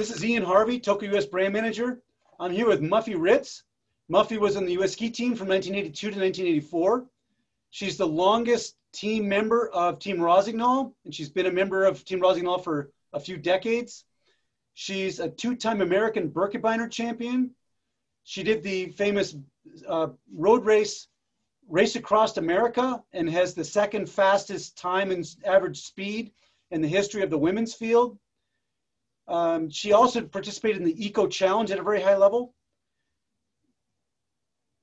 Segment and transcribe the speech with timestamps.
[0.00, 2.00] This is Ian Harvey, Toko US brand manager.
[2.38, 3.64] I'm here with Muffy Ritz.
[4.10, 7.04] Muffy was in the US ski team from 1982 to 1984.
[7.68, 12.18] She's the longest team member of Team Rossignol, and she's been a member of Team
[12.18, 14.06] Rossignol for a few decades.
[14.72, 17.50] She's a two-time American Birkebeiner champion.
[18.24, 19.36] She did the famous
[19.86, 21.08] uh, road race,
[21.68, 26.32] Race Across America, and has the second fastest time and average speed
[26.70, 28.18] in the history of the women's field.
[29.30, 32.52] Um, she also participated in the Eco Challenge at a very high level.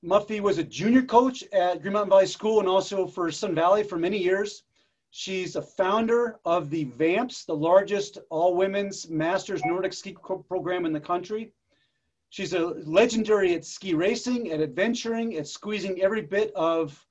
[0.02, 3.82] Muffy was a junior coach at Green Mountain Valley School and also for Sun Valley
[3.82, 4.62] for many years.
[5.10, 10.16] She's a founder of the VAMPS, the largest all women's masters Nordic ski
[10.48, 11.52] program in the country.
[12.30, 17.06] She's a legendary at ski racing, at adventuring, at squeezing every bit of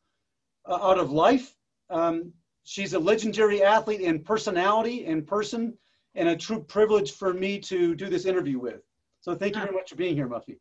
[0.65, 1.55] uh, out of life.
[1.89, 5.77] Um, she's a legendary athlete in personality and person
[6.17, 8.81] and a true privilege for me to do this interview with.
[9.21, 10.57] So thank you very much for being here, Muffy.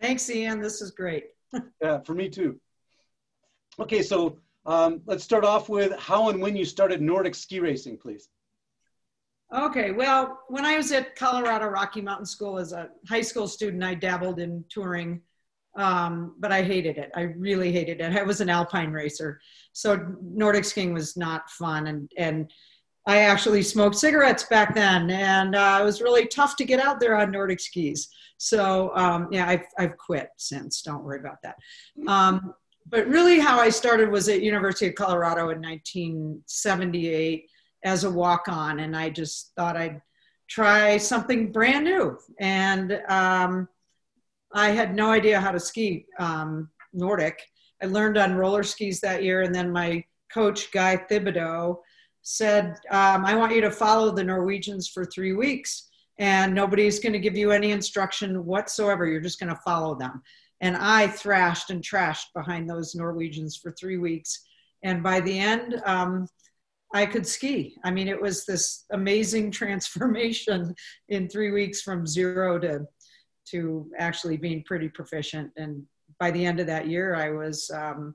[0.00, 0.60] Thanks, Ian.
[0.60, 1.26] This is great.
[1.82, 2.58] yeah, for me too.
[3.78, 7.98] Okay, so um, let's start off with how and when you started Nordic ski racing,
[7.98, 8.28] please.
[9.52, 13.84] Okay, well, when I was at Colorado Rocky Mountain School as a high school student,
[13.84, 15.20] I dabbled in touring,
[15.76, 17.10] um, but I hated it.
[17.14, 18.16] I really hated it.
[18.16, 19.40] I was an alpine racer,
[19.72, 22.50] so Nordic skiing was not fun, and and
[23.06, 27.00] I actually smoked cigarettes back then, and uh, it was really tough to get out
[27.00, 28.08] there on Nordic skis.
[28.38, 30.82] So um, yeah, I've I've quit since.
[30.82, 31.56] Don't worry about that.
[32.06, 32.54] Um,
[32.88, 37.48] but really, how I started was at University of Colorado in 1978
[37.84, 40.00] as a walk-on, and I just thought I'd
[40.48, 42.18] try something brand new.
[42.40, 43.68] And um,
[44.52, 47.40] I had no idea how to ski um, Nordic.
[47.82, 51.78] I learned on roller skis that year, and then my coach Guy Thibodeau
[52.22, 57.12] said, um, I want you to follow the Norwegians for three weeks and nobody's going
[57.12, 59.06] to give you any instruction whatsoever.
[59.06, 60.22] You're just going to follow them.
[60.60, 64.44] And I thrashed and trashed behind those Norwegians for three weeks.
[64.84, 66.28] And by the end, um,
[66.94, 67.76] I could ski.
[67.84, 70.74] I mean, it was this amazing transformation
[71.08, 72.86] in three weeks from zero to
[73.50, 75.50] to actually being pretty proficient.
[75.56, 75.82] And
[76.20, 78.14] by the end of that year, I was um,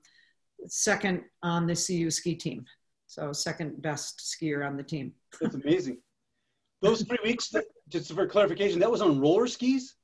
[0.68, 2.64] second on the CU ski team.
[3.08, 5.14] So second best skier on the team.
[5.42, 5.98] That's amazing.
[6.82, 7.54] Those three weeks,
[7.90, 9.96] just for clarification, that was on roller skis?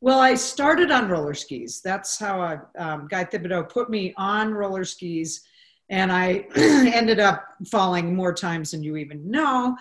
[0.00, 1.80] Well, I started on roller skis.
[1.82, 5.42] That's how I, um, Guy Thibodeau put me on roller skis.
[5.90, 9.76] And I ended up falling more times than you even know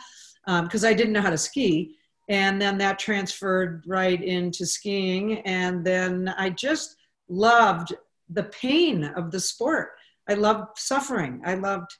[0.45, 1.95] because um, I didn't know how to ski.
[2.29, 5.39] And then that transferred right into skiing.
[5.41, 6.95] And then I just
[7.29, 7.93] loved
[8.29, 9.91] the pain of the sport.
[10.27, 11.41] I loved suffering.
[11.45, 11.95] I loved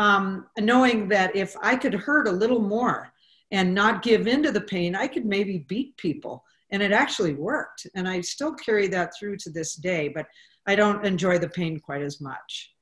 [0.00, 3.12] um, knowing that if I could hurt a little more
[3.50, 6.42] and not give into the pain, I could maybe beat people.
[6.70, 7.86] And it actually worked.
[7.94, 10.26] And I still carry that through to this day, but
[10.66, 12.72] I don't enjoy the pain quite as much.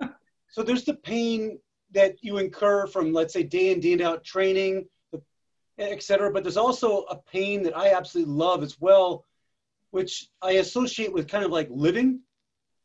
[0.50, 1.58] so there's the pain
[1.90, 4.86] that you incur from, let's say, day in, day out training,
[5.76, 6.30] et cetera.
[6.30, 9.24] But there's also a pain that I absolutely love as well,
[9.90, 12.20] which I associate with kind of like living,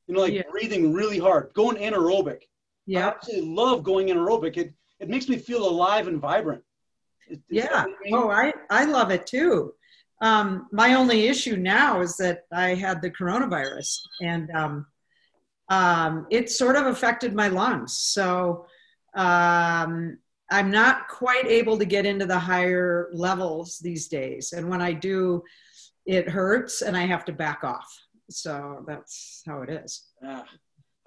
[0.08, 0.42] you know, like yeah.
[0.50, 2.40] breathing really hard, going anaerobic.
[2.86, 3.08] Yeah.
[3.08, 4.58] I absolutely love going anaerobic.
[4.58, 6.64] It it makes me feel alive and vibrant.
[7.30, 7.86] Is yeah.
[8.12, 9.74] Oh, I I love it too.
[10.22, 14.86] Um, my only issue now is that I had the coronavirus and um,
[15.70, 17.94] um, it sort of affected my lungs.
[17.94, 18.66] So
[19.16, 20.18] um,
[20.52, 24.54] I'm not quite able to get into the higher levels these days.
[24.54, 25.44] And when I do,
[26.06, 27.92] it hurts and I have to back off.
[28.30, 30.06] So that's how it is.
[30.24, 30.46] Ah,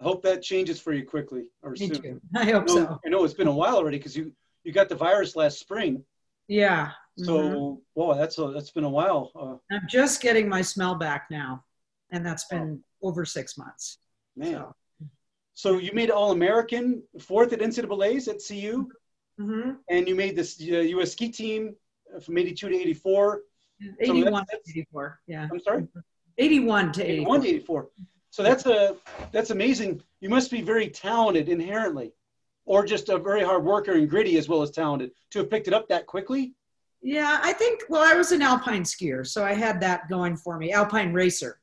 [0.01, 2.03] I hope that changes for you quickly or Me soon.
[2.03, 2.21] Too.
[2.37, 3.01] I hope I know, so.
[3.05, 4.33] I know it's been a while already because you
[4.65, 6.05] you got the virus last spring.
[6.47, 6.91] Yeah.
[7.17, 7.81] So, mm-hmm.
[7.95, 9.33] whoa, that's a that's been a while.
[9.35, 11.65] Uh, I'm just getting my smell back now,
[12.13, 13.09] and that's been oh.
[13.09, 13.99] over six months.
[14.37, 14.53] Man.
[14.53, 14.75] So.
[15.55, 18.89] so you made All American, fourth at NCAA's at CU,
[19.41, 19.73] mm-hmm.
[19.91, 21.13] and you made this uh, U.S.
[21.13, 21.75] ski team
[22.23, 23.43] from '82 to '84.
[24.01, 25.21] 81 so to 84.
[25.27, 25.49] Yeah.
[25.51, 25.87] I'm sorry.
[26.39, 27.12] 81 to 84.
[27.12, 27.89] 81 to 84.
[28.31, 28.97] So that's a
[29.33, 30.03] that's amazing.
[30.21, 32.13] You must be very talented inherently,
[32.67, 35.69] or just a very hard worker and gritty as well as talented to have picked
[35.69, 36.55] it up that quickly.
[37.01, 37.83] Yeah, I think.
[37.89, 40.73] Well, I was an alpine skier, so I had that going for me.
[40.73, 41.61] Alpine racer,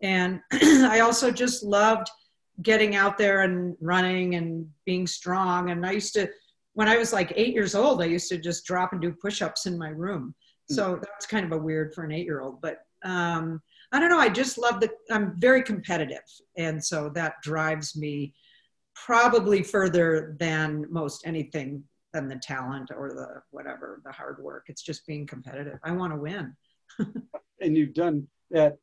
[0.00, 2.08] and I also just loved
[2.62, 5.70] getting out there and running and being strong.
[5.70, 6.28] And I used to,
[6.74, 9.66] when I was like eight years old, I used to just drop and do push-ups
[9.66, 10.34] in my room.
[10.70, 11.00] So hmm.
[11.02, 13.62] that's kind of a weird for an eight-year-old, but um,
[13.96, 14.18] I don't know.
[14.18, 16.20] I just love the, I'm very competitive.
[16.58, 18.34] And so that drives me
[18.94, 21.82] probably further than most anything
[22.12, 24.64] than the talent or the whatever the hard work.
[24.66, 25.78] It's just being competitive.
[25.82, 26.54] I want to win.
[27.62, 28.76] and you've done that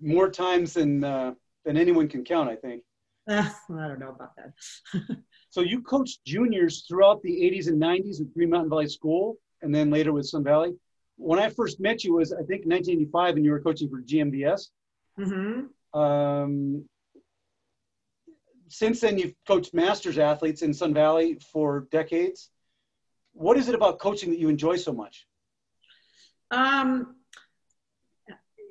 [0.00, 1.34] more times than uh,
[1.66, 2.48] than anyone can count.
[2.48, 2.82] I think.
[3.28, 3.46] Uh,
[3.78, 5.18] I don't know about that.
[5.50, 9.74] so you coached juniors throughout the 80s and 90s at Green Mountain Valley School, and
[9.74, 10.72] then later with Sun Valley.
[11.16, 14.68] When I first met you was I think 1985, and you were coaching for GMVS.
[15.18, 15.98] Mm-hmm.
[15.98, 16.84] Um,
[18.68, 22.50] since then, you've coached masters athletes in Sun Valley for decades.
[23.32, 25.26] What is it about coaching that you enjoy so much?
[26.50, 27.16] Um,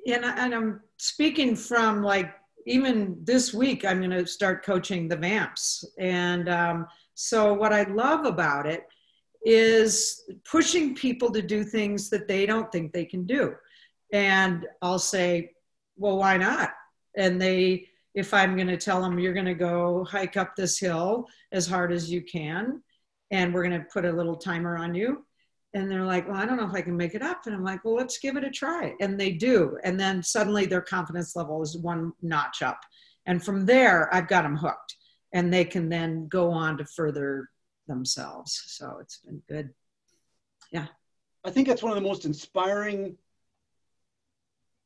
[0.06, 2.34] and, and I'm speaking from like
[2.66, 5.84] even this week, I'm going to start coaching the Vamps.
[5.98, 8.86] And um, so, what I love about it
[9.44, 13.54] is pushing people to do things that they don't think they can do.
[14.12, 15.50] And I'll say,
[15.96, 16.70] well, why not?
[17.16, 20.78] And they, if I'm going to tell them, you're going to go hike up this
[20.78, 22.82] hill as hard as you can,
[23.30, 25.24] and we're going to put a little timer on you.
[25.74, 27.46] And they're like, well, I don't know if I can make it up.
[27.46, 28.94] And I'm like, well, let's give it a try.
[29.00, 29.76] And they do.
[29.82, 32.78] And then suddenly their confidence level is one notch up.
[33.26, 34.94] And from there, I've got them hooked.
[35.32, 37.48] And they can then go on to further
[37.86, 38.62] themselves.
[38.66, 39.70] So it's been good.
[40.70, 40.86] Yeah.
[41.44, 43.16] I think that's one of the most inspiring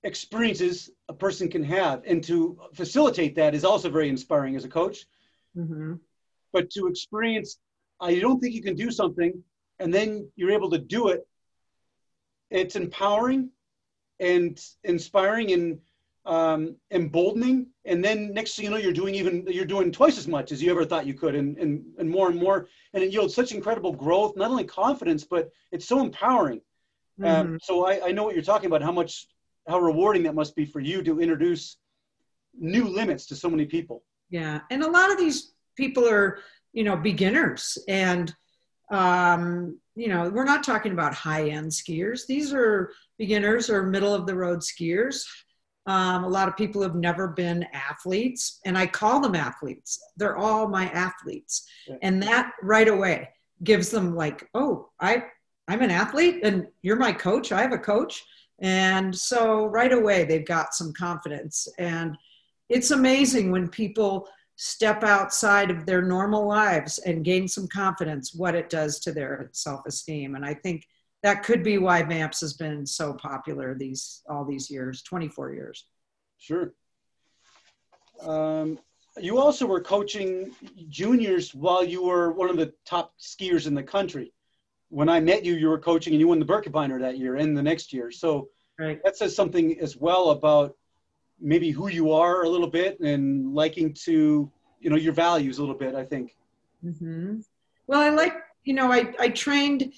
[0.03, 2.03] experiences a person can have.
[2.07, 5.07] And to facilitate that is also very inspiring as a coach.
[5.57, 5.95] Mm-hmm.
[6.53, 7.59] But to experience,
[8.01, 9.43] I don't think you can do something
[9.79, 11.27] and then you're able to do it.
[12.51, 13.51] It's empowering
[14.19, 15.79] and inspiring and
[16.27, 17.69] um, emboldening.
[17.85, 20.63] And then next thing you know, you're doing even you're doing twice as much as
[20.63, 22.69] you ever thought you could, and and, and more and more.
[22.93, 26.61] And it yields such incredible growth, not only confidence, but it's so empowering.
[27.23, 27.53] Um, mm-hmm.
[27.53, 28.83] Um, so I, I know what you're talking about.
[28.83, 29.27] How much
[29.67, 31.77] how rewarding that must be for you to introduce
[32.59, 34.03] new limits to so many people.
[34.31, 36.41] Yeah, and a lot of these people are
[36.73, 38.35] you know beginners and
[38.91, 42.27] um, you know, we're not talking about high end skiers.
[42.27, 45.25] These are beginners or middle of the road skiers.
[45.89, 49.99] Um, a lot of people have never been athletes, and I call them athletes.
[50.19, 51.97] They're all my athletes, yeah.
[52.03, 53.31] and that right away
[53.65, 55.25] gives them like, oh, I
[55.67, 57.53] I'm an athlete, and you're my coach.
[57.53, 58.23] I have a coach,
[58.59, 62.19] and so right away they've got some confidence, and
[62.69, 68.55] it's amazing when people step outside of their normal lives and gain some confidence what
[68.55, 70.85] it does to their self-esteem and i think
[71.23, 75.87] that could be why vamps has been so popular these all these years 24 years.
[76.39, 76.73] Sure.
[78.23, 78.79] Um,
[79.21, 80.53] you also were coaching
[80.89, 84.33] juniors while you were one of the top skiers in the country.
[84.91, 87.57] When i met you you were coaching and you won the birkebeiner that year and
[87.57, 88.11] the next year.
[88.11, 88.49] So
[88.79, 89.03] right.
[89.05, 90.77] that says something as well about
[91.41, 94.51] maybe who you are a little bit and liking to
[94.81, 96.37] you know your values a little bit i think.
[96.85, 97.41] Mm-hmm.
[97.89, 99.93] well i like you know I, I trained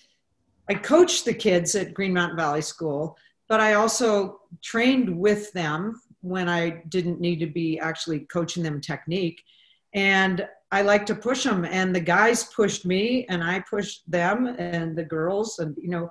[0.70, 3.16] i coached the kids at green mountain valley school
[3.48, 8.80] but i also trained with them when i didn't need to be actually coaching them
[8.80, 9.42] technique
[9.94, 14.46] and i like to push them and the guys pushed me and i pushed them
[14.46, 16.10] and the girls and you know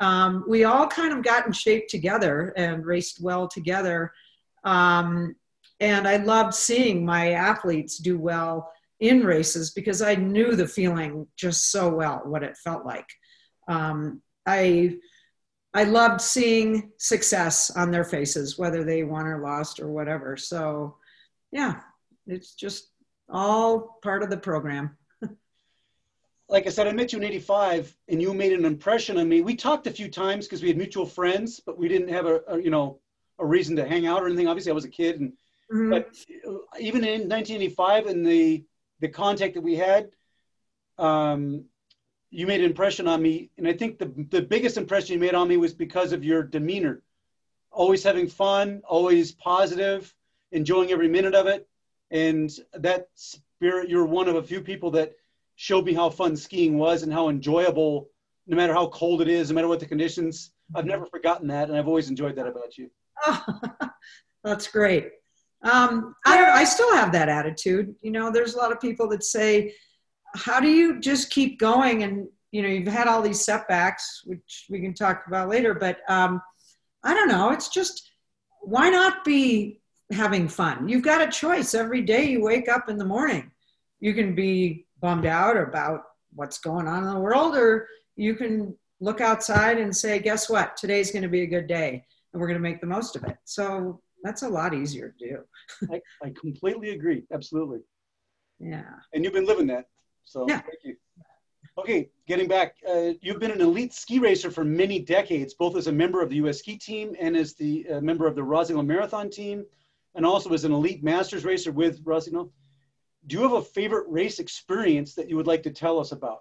[0.00, 4.12] um, we all kind of got in shape together and raced well together
[4.64, 5.36] um,
[5.82, 11.26] and I loved seeing my athletes do well in races because I knew the feeling
[11.36, 13.08] just so well, what it felt like.
[13.68, 14.96] Um, I
[15.74, 20.36] I loved seeing success on their faces, whether they won or lost or whatever.
[20.36, 20.96] So,
[21.50, 21.80] yeah,
[22.26, 22.90] it's just
[23.30, 24.98] all part of the program.
[26.48, 29.40] like I said, I met you in 85 and you made an impression on me.
[29.40, 32.40] We talked a few times because we had mutual friends, but we didn't have a,
[32.48, 33.00] a, you know,
[33.38, 34.48] a reason to hang out or anything.
[34.48, 35.32] Obviously I was a kid and
[35.72, 35.90] Mm-hmm.
[35.90, 36.14] But
[36.78, 38.64] even in 1985, in the
[39.00, 40.10] the contact that we had,
[40.98, 41.64] um,
[42.32, 45.34] you made an impression on me, and I think the the biggest impression you made
[45.34, 47.02] on me was because of your demeanor,
[47.70, 50.12] always having fun, always positive,
[50.50, 51.68] enjoying every minute of it,
[52.10, 53.90] and that spirit.
[53.90, 55.12] You're one of a few people that
[55.56, 58.08] showed me how fun skiing was and how enjoyable,
[58.46, 60.52] no matter how cold it is, no matter what the conditions.
[60.74, 62.90] I've never forgotten that, and I've always enjoyed that about you.
[63.26, 63.44] Oh,
[64.42, 65.10] that's great.
[65.62, 66.62] Um, I.
[66.62, 67.94] I still have that attitude.
[68.00, 69.74] You know, there's a lot of people that say,
[70.34, 74.66] "How do you just keep going?" And you know, you've had all these setbacks, which
[74.70, 75.74] we can talk about later.
[75.74, 76.40] But um,
[77.02, 77.50] I don't know.
[77.50, 78.10] It's just
[78.60, 80.88] why not be having fun?
[80.88, 82.24] You've got a choice every day.
[82.30, 83.50] You wake up in the morning.
[84.00, 86.02] You can be bummed out about
[86.34, 90.76] what's going on in the world, or you can look outside and say, "Guess what?
[90.76, 93.24] Today's going to be a good day, and we're going to make the most of
[93.24, 95.38] it." So that's a lot easier to do.
[95.92, 97.24] I, I completely agree.
[97.32, 97.80] Absolutely.
[98.64, 98.92] Yeah.
[99.12, 99.86] And you've been living that.
[100.24, 100.60] So yeah.
[100.60, 100.96] thank you.
[101.78, 105.86] Okay, getting back, uh, you've been an elite ski racer for many decades, both as
[105.86, 106.58] a member of the U.S.
[106.58, 109.64] ski team and as the uh, member of the Rossignol Marathon team,
[110.14, 112.50] and also as an elite masters racer with Rossignol.
[113.26, 116.40] Do you have a favorite race experience that you would like to tell us about?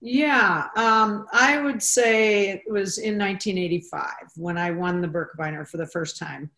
[0.00, 5.76] Yeah, um, I would say it was in 1985 when I won the Birkebeiner for
[5.76, 6.50] the first time.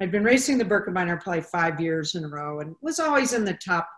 [0.00, 3.44] I'd been racing the Birkebeiner probably five years in a row and was always in
[3.44, 3.88] the top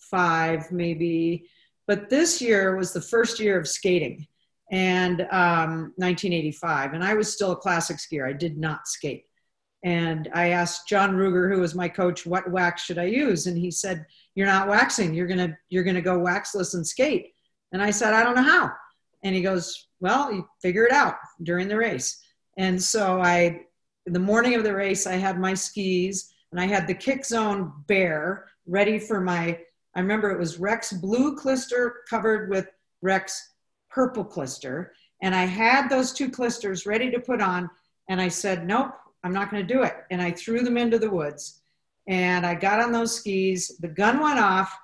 [0.00, 1.46] five, maybe.
[1.86, 4.26] But this year was the first year of skating
[4.70, 6.94] and um, 1985.
[6.94, 8.28] And I was still a classic skier.
[8.28, 9.26] I did not skate.
[9.82, 13.46] And I asked John Ruger, who was my coach, what wax should I use?
[13.46, 14.04] And he said,
[14.34, 15.14] You're not waxing.
[15.14, 17.32] You're gonna you're gonna go waxless and skate.
[17.72, 18.72] And I said, I don't know how.
[19.24, 22.22] And he goes, Well, you figure it out during the race.
[22.58, 23.62] And so I
[24.06, 27.72] the morning of the race, I had my skis and I had the kick zone
[27.86, 29.60] bare, ready for my
[29.94, 32.68] I remember it was Rex blue klister covered with
[33.02, 33.54] Rex
[33.90, 34.88] purple klister.
[35.22, 37.68] And I had those two klisters ready to put on.
[38.08, 38.92] And I said, nope,
[39.24, 39.94] I'm not going to do it.
[40.10, 41.60] And I threw them into the woods.
[42.06, 43.76] And I got on those skis.
[43.80, 44.76] The gun went off.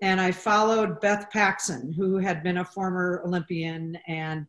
[0.00, 4.46] And I followed Beth Paxson, who had been a former Olympian and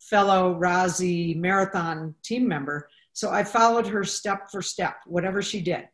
[0.00, 2.88] fellow Rossi marathon team member.
[3.12, 5.88] So I followed her step for step, whatever she did.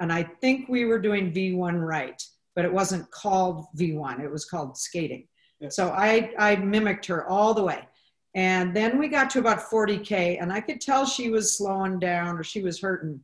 [0.00, 2.20] And I think we were doing V1 right
[2.54, 4.20] but it wasn't called V1.
[4.20, 5.26] It was called skating.
[5.60, 5.68] Yeah.
[5.70, 7.86] So I, I mimicked her all the way.
[8.34, 12.36] And then we got to about 40K, and I could tell she was slowing down
[12.36, 13.20] or she was hurting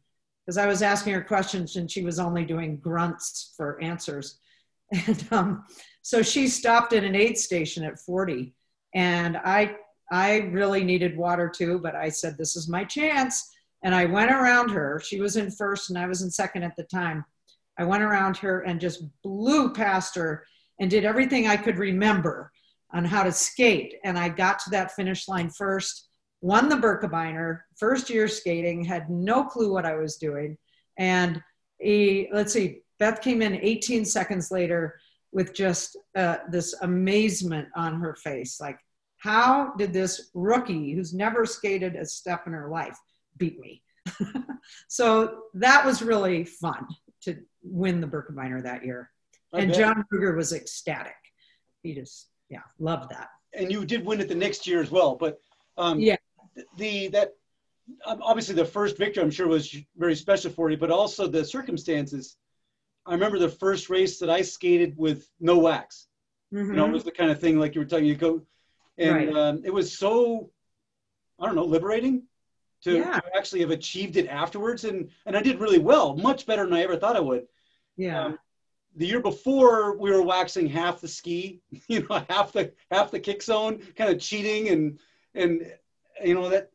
[0.50, 4.38] because I was asking her questions and she was only doing grunts for answers.
[5.06, 5.64] And um,
[6.02, 8.52] so she stopped at an aid station at 40.
[8.92, 9.76] And I,
[10.10, 13.52] I really needed water too, but I said, This is my chance.
[13.84, 15.00] And I went around her.
[15.04, 17.24] She was in first and I was in second at the time.
[17.80, 20.44] I went around her and just blew past her
[20.78, 22.52] and did everything I could remember
[22.92, 23.94] on how to skate.
[24.04, 26.10] And I got to that finish line first,
[26.42, 30.58] won the Birkebeiner, first year skating, had no clue what I was doing.
[30.98, 31.42] And
[31.78, 35.00] he, let's see, Beth came in 18 seconds later
[35.32, 38.60] with just uh, this amazement on her face.
[38.60, 38.78] Like,
[39.16, 42.98] how did this rookie who's never skated a step in her life
[43.38, 43.82] beat me?
[44.88, 46.86] so that was really fun
[47.22, 49.10] to win the Birkebeiner that year.
[49.52, 49.78] I and bet.
[49.78, 51.14] John Ruger was ecstatic.
[51.82, 53.28] He just, yeah, loved that.
[53.54, 55.16] And you did win it the next year as well.
[55.16, 55.38] But
[55.76, 56.16] um, yeah,
[56.76, 57.34] the that
[58.06, 61.44] um, obviously the first victory I'm sure was very special for you, but also the
[61.44, 62.36] circumstances.
[63.06, 66.06] I remember the first race that I skated with no wax.
[66.54, 66.70] Mm-hmm.
[66.70, 68.42] You know, it was the kind of thing like you were telling you go,
[68.98, 69.36] and right.
[69.36, 70.50] um, it was so
[71.40, 72.24] I don't know liberating
[72.84, 73.20] to, yeah.
[73.20, 74.84] to, actually have achieved it afterwards.
[74.84, 77.46] And, and I did really well, much better than I ever thought I would.
[77.96, 78.26] Yeah.
[78.26, 78.38] Um,
[78.96, 83.20] the year before we were waxing half the ski, you know, half the, half the
[83.20, 84.98] kick zone, kind of cheating and,
[85.34, 85.72] and,
[86.24, 86.70] you know, that.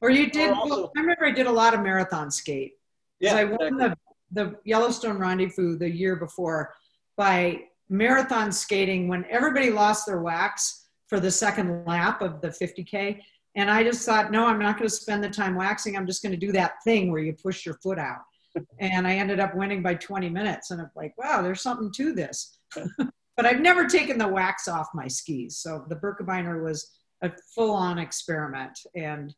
[0.00, 2.72] Or you did, also, well, I remember I did a lot of marathon skate.
[3.20, 3.36] Yeah.
[3.36, 3.96] I won exactly.
[4.32, 6.74] the, the Yellowstone Rendezvous the year before
[7.16, 13.20] by marathon skating when everybody lost their wax for the second lap of the 50K
[13.56, 15.96] and I just thought, no, I'm not going to spend the time waxing.
[15.96, 18.22] I'm just going to do that thing where you push your foot out.
[18.78, 20.70] and I ended up winning by 20 minutes.
[20.70, 22.58] And I'm like, wow, there's something to this.
[23.36, 25.58] but I've never taken the wax off my skis.
[25.58, 26.90] So the Birkebeiner was
[27.22, 28.78] a full on experiment.
[28.96, 29.34] And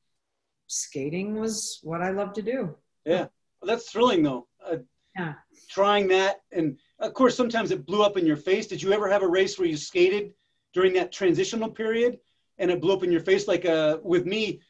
[0.67, 2.75] skating was what I love to do.
[3.05, 3.27] Yeah.
[3.61, 4.47] Well, that's thrilling though.
[4.67, 4.79] Uh,
[5.17, 5.35] yeah.
[5.71, 6.37] Trying that.
[6.53, 8.67] And of course, sometimes it blew up in your face.
[8.67, 10.33] Did you ever have a race where you skated
[10.73, 12.19] during that transitional period?
[12.59, 13.47] And it blew up in your face.
[13.47, 14.61] Like uh, with me,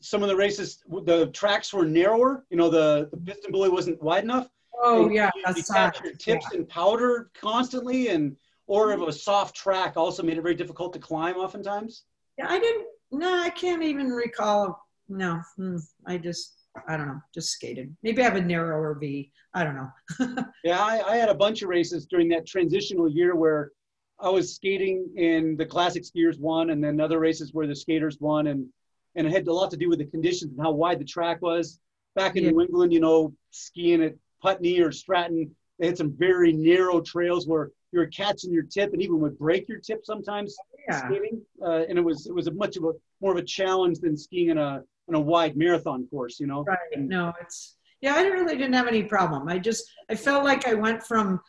[0.00, 2.44] some of the races, the tracks were narrower.
[2.50, 4.48] You know, the, the PistenBully wasn't wide enough.
[4.82, 6.58] Oh yeah, you, you catch your tips yeah.
[6.58, 10.98] in powder constantly, and or if a soft track also made it very difficult to
[10.98, 11.36] climb.
[11.36, 12.04] Oftentimes.
[12.38, 12.86] Yeah, I didn't.
[13.10, 14.78] No, I can't even recall.
[15.08, 16.56] No, hmm, I just
[16.86, 17.96] I don't know, just skated.
[18.02, 19.32] Maybe I have a narrower V.
[19.54, 20.44] I don't know.
[20.64, 23.72] yeah, I, I, had a bunch of races during that transitional year where
[24.18, 28.18] I was skating in the classic skiers won, and then other races where the skaters
[28.20, 28.66] won, and
[29.14, 31.42] and it had a lot to do with the conditions and how wide the track
[31.42, 31.78] was.
[32.14, 32.50] Back in yeah.
[32.50, 37.46] New England, you know, skiing at Putney or Stratton, they had some very narrow trails
[37.46, 40.56] where you were catching your tip and even would break your tip sometimes
[40.88, 41.06] yeah.
[41.06, 41.42] skating.
[41.62, 44.16] Uh, and it was it was a much of a more of a challenge than
[44.16, 46.64] skiing in a in a wide marathon course, you know.
[46.64, 46.78] Right.
[46.92, 48.14] And, no, it's yeah.
[48.14, 49.48] I really didn't have any problem.
[49.48, 51.40] I just I felt like I went from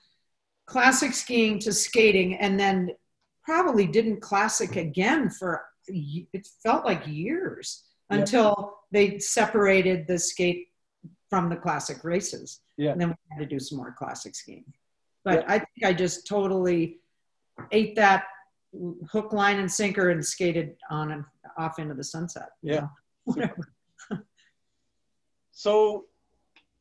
[0.67, 2.91] classic skiing to skating and then
[3.43, 8.19] probably didn't classic again for it felt like years yep.
[8.19, 10.67] until they separated the skate
[11.29, 12.91] from the classic races yeah.
[12.91, 14.65] and then we had to do some more classic skiing
[15.23, 15.45] but yep.
[15.47, 16.99] i think i just totally
[17.71, 18.25] ate that
[19.09, 21.23] hook, line, and sinker and skated on and
[21.57, 22.49] off into the sunset.
[22.61, 22.87] Yeah.
[25.51, 26.05] so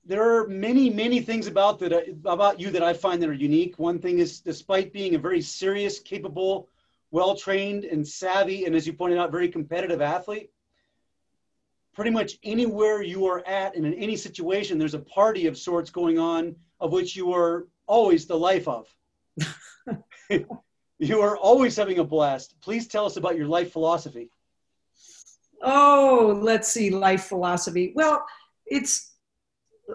[0.06, 1.92] there are many, many things about that
[2.25, 3.78] about you that I find that are unique.
[3.78, 6.68] One thing is, despite being a very serious, capable,
[7.10, 10.50] well-trained, and savvy, and as you pointed out, very competitive athlete,
[11.92, 15.90] pretty much anywhere you are at and in any situation, there's a party of sorts
[15.90, 18.86] going on of which you are always the life of.
[20.98, 22.54] you are always having a blast.
[22.60, 24.30] Please tell us about your life philosophy.
[25.62, 27.92] Oh, let's see, life philosophy.
[27.96, 28.25] Well,
[28.66, 29.15] it's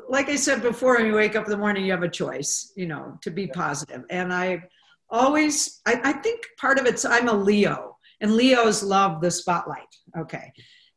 [0.10, 2.72] like I said before, when you wake up in the morning, you have a choice,
[2.76, 4.04] you know, to be positive.
[4.10, 4.64] And I
[5.10, 9.94] always, I, I think part of it's I'm a Leo, and Leos love the spotlight.
[10.18, 10.52] Okay.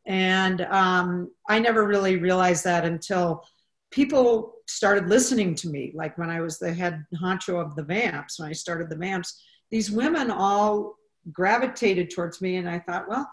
[0.06, 3.42] And um, I never really realized that until
[3.90, 5.92] people started listening to me.
[5.94, 9.40] Like when I was the head honcho of the Vamps, when I started the Vamps,
[9.70, 10.96] these women all
[11.32, 12.56] gravitated towards me.
[12.56, 13.28] And I thought, well,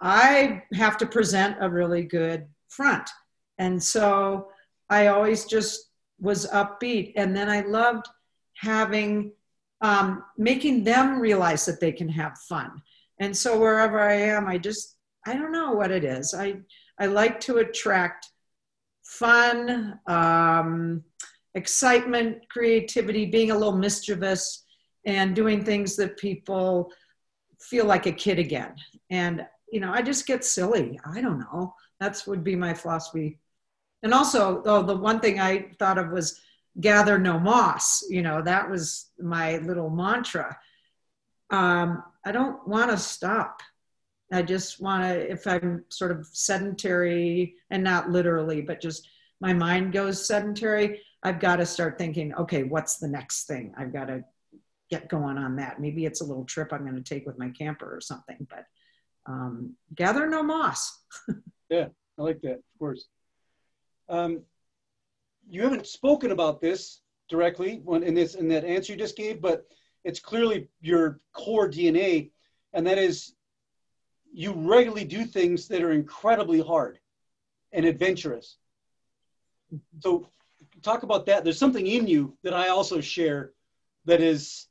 [0.00, 3.08] I have to present a really good front.
[3.58, 4.48] And so
[4.90, 7.12] I always just was upbeat.
[7.16, 8.06] And then I loved
[8.56, 9.32] having,
[9.80, 12.82] um, making them realize that they can have fun.
[13.18, 16.34] And so wherever I am, I just I don't know what it is.
[16.34, 16.56] I
[16.98, 18.28] I like to attract
[19.04, 21.02] fun, um,
[21.54, 24.64] excitement, creativity, being a little mischievous,
[25.06, 26.90] and doing things that people
[27.60, 28.74] feel like a kid again.
[29.10, 31.00] And you know, I just get silly.
[31.04, 31.74] I don't know.
[32.00, 33.38] That's would be my philosophy.
[34.04, 36.38] And also, oh, the one thing I thought of was
[36.78, 38.04] gather no moss.
[38.08, 40.58] You know, that was my little mantra.
[41.50, 43.62] Um, I don't want to stop.
[44.30, 49.08] I just want to, if I'm sort of sedentary and not literally, but just
[49.40, 53.72] my mind goes sedentary, I've got to start thinking, okay, what's the next thing?
[53.78, 54.22] I've got to
[54.90, 55.80] get going on that.
[55.80, 58.66] Maybe it's a little trip I'm going to take with my camper or something, but
[59.24, 60.98] um, gather no moss.
[61.70, 61.86] yeah,
[62.18, 63.06] I like that, of course.
[64.08, 64.42] Um,
[65.48, 69.40] you haven't spoken about this directly when in this in that answer you just gave,
[69.40, 69.66] but
[70.04, 72.30] it's clearly your core DNA,
[72.72, 73.34] and that is
[74.32, 76.98] you regularly do things that are incredibly hard
[77.72, 78.56] and adventurous.
[80.00, 80.28] So,
[80.82, 81.44] talk about that.
[81.44, 83.52] There's something in you that I also share
[84.04, 84.66] that is,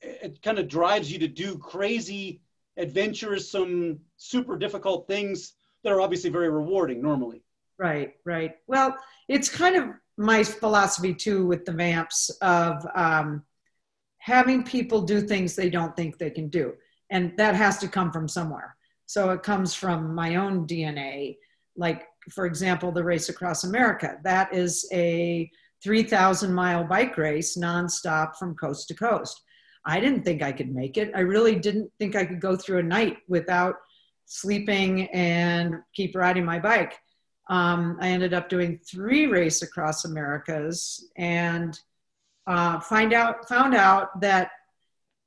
[0.00, 2.42] it kind of drives you to do crazy,
[2.76, 7.42] adventurous, some super difficult things that are obviously very rewarding normally.
[7.82, 8.52] Right, right.
[8.68, 8.96] Well,
[9.28, 13.42] it's kind of my philosophy too with the vamps of um,
[14.18, 16.74] having people do things they don't think they can do
[17.10, 18.76] and that has to come from somewhere.
[19.06, 21.38] So it comes from my own DNA.
[21.76, 24.16] Like, for example, the Race Across America.
[24.22, 25.50] That is a
[25.82, 29.42] 3,000 mile bike race nonstop from coast to coast.
[29.84, 31.10] I didn't think I could make it.
[31.16, 33.74] I really didn't think I could go through a night without
[34.26, 36.94] sleeping and keep riding my bike.
[37.52, 41.78] Um, I ended up doing three race across Americas and
[42.46, 44.52] uh, find out found out that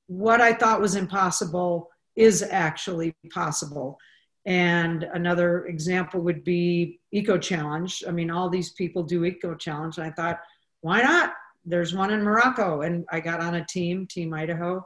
[0.07, 3.99] what I thought was impossible is actually possible.
[4.43, 8.03] And another example would be Eco Challenge.
[8.07, 9.99] I mean, all these people do Eco Challenge.
[9.99, 10.39] And I thought,
[10.81, 11.33] why not?
[11.63, 12.81] There's one in Morocco.
[12.81, 14.83] And I got on a team, Team Idaho,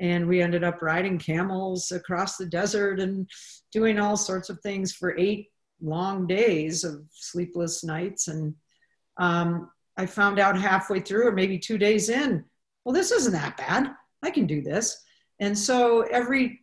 [0.00, 3.30] and we ended up riding camels across the desert and
[3.70, 5.51] doing all sorts of things for eight
[5.82, 8.28] long days of sleepless nights.
[8.28, 8.54] And
[9.16, 12.44] um, I found out halfway through, or maybe two days in,
[12.84, 13.90] well, this isn't that bad.
[14.22, 15.02] I can do this.
[15.40, 16.58] And so everything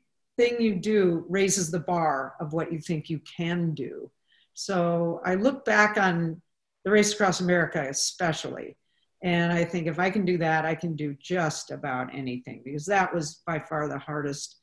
[0.60, 4.10] you do raises the bar of what you think you can do.
[4.54, 6.42] So I look back on
[6.86, 8.78] the Race Across America, especially,
[9.22, 12.86] and I think if I can do that, I can do just about anything because
[12.86, 14.62] that was by far the hardest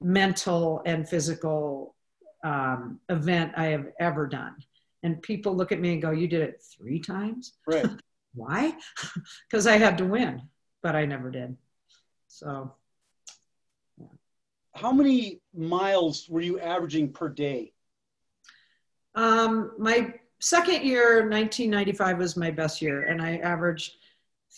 [0.00, 1.95] mental and physical
[2.46, 4.54] um, event I have ever done.
[5.02, 7.54] And people look at me and go, You did it three times?
[7.66, 7.86] Right.
[8.34, 8.74] Why?
[9.50, 10.42] Because I had to win,
[10.82, 11.56] but I never did.
[12.28, 12.72] So
[14.74, 17.72] how many miles were you averaging per day?
[19.14, 23.94] Um, my second year, 1995, was my best year, and I averaged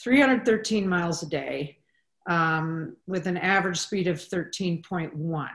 [0.03, 1.79] 313 miles a day
[2.29, 5.49] um, with an average speed of 13.1.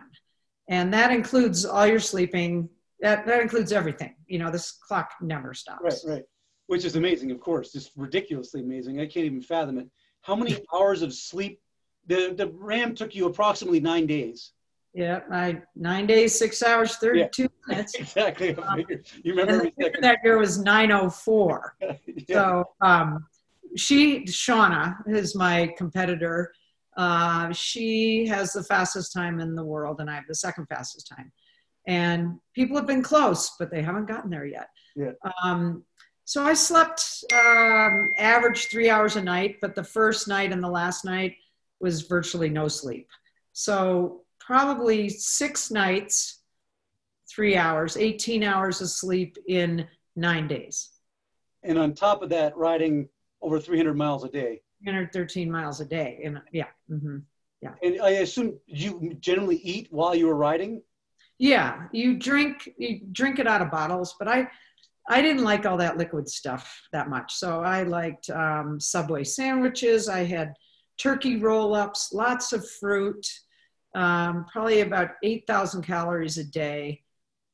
[0.67, 2.69] And that includes all your sleeping.
[3.01, 4.15] That, that includes everything.
[4.27, 6.03] You know, this clock never stops.
[6.05, 6.23] Right, right.
[6.67, 8.99] Which is amazing, of course, just ridiculously amazing.
[8.99, 9.87] I can't even fathom it.
[10.21, 11.59] How many hours of sleep
[12.07, 14.51] the the RAAM took you approximately nine days.
[14.93, 17.47] Yeah, I nine days, six hours, thirty-two yeah.
[17.67, 17.95] minutes.
[17.95, 18.55] exactly.
[18.55, 18.79] Um,
[19.23, 19.69] you remember
[20.01, 21.75] that year was nine oh four.
[22.29, 23.25] So um,
[23.75, 26.53] she, Seana, is my competitor.
[26.97, 31.07] Uh, she has the fastest time in the world, and I have the second fastest
[31.07, 31.31] time.
[31.87, 34.69] And people have been close, but they haven't gotten there yet.
[34.95, 35.11] Yeah.
[35.43, 35.83] Um,
[36.25, 40.69] so I slept um, average three hours a night, but the first night and the
[40.69, 41.35] last night
[41.81, 43.09] was virtually no sleep.
[43.51, 46.39] So probably six nights,
[47.29, 50.89] three hours, 18 hours of sleep in nine days.
[51.63, 53.09] And on top of that, riding
[53.41, 54.61] over 300 miles a day.
[54.83, 56.21] 313 miles a day.
[56.23, 56.67] And yeah.
[56.89, 57.17] Mm-hmm.
[57.61, 57.73] Yeah.
[57.81, 60.81] And I assume you generally eat while you were riding?
[61.39, 64.47] Yeah, you drink you drink it out of bottles, but I
[65.09, 67.33] I didn't like all that liquid stuff that much.
[67.33, 70.07] So I liked um, Subway sandwiches.
[70.07, 70.53] I had
[70.97, 73.25] turkey roll ups, lots of fruit,
[73.95, 77.01] um, probably about 8,000 calories a day.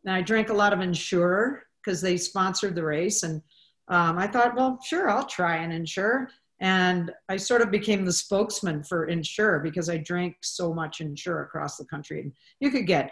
[0.06, 3.24] And I drank a lot of Ensure because they sponsored the race.
[3.24, 3.42] And
[3.88, 6.30] um, I thought, well, sure, I'll try an Ensure.
[6.60, 11.44] And I sort of became the spokesman for Ensure because I drank so much Ensure
[11.44, 12.22] across the country.
[12.22, 13.12] And you could get,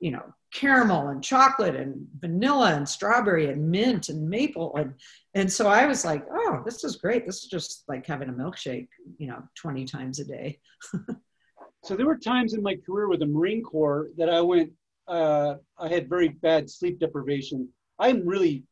[0.00, 4.76] you know, caramel and chocolate and vanilla and strawberry and mint and maple.
[4.76, 4.94] And,
[5.34, 7.24] and so I was like, oh, this is great.
[7.24, 10.60] This is just like having a milkshake, you know, 20 times a day.
[11.84, 14.72] so there were times in my career with the Marine Corps that I went,
[15.08, 17.70] uh, I had very bad sleep deprivation.
[17.98, 18.64] I'm really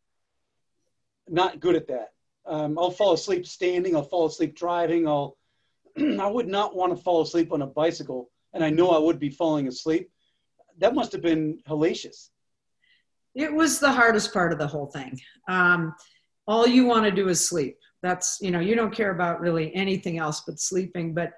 [1.26, 2.11] not good at that.
[2.50, 3.94] Um, I'll fall asleep standing.
[3.94, 5.06] I'll fall asleep driving.
[5.06, 5.38] I'll.
[5.98, 9.20] I would not want to fall asleep on a bicycle, and I know I would
[9.20, 10.10] be falling asleep.
[10.78, 12.30] That must have been hellacious.
[13.34, 15.18] It was the hardest part of the whole thing.
[15.48, 15.94] Um,
[16.48, 17.78] all you want to do is sleep.
[18.02, 21.14] That's you know you don't care about really anything else but sleeping.
[21.14, 21.32] But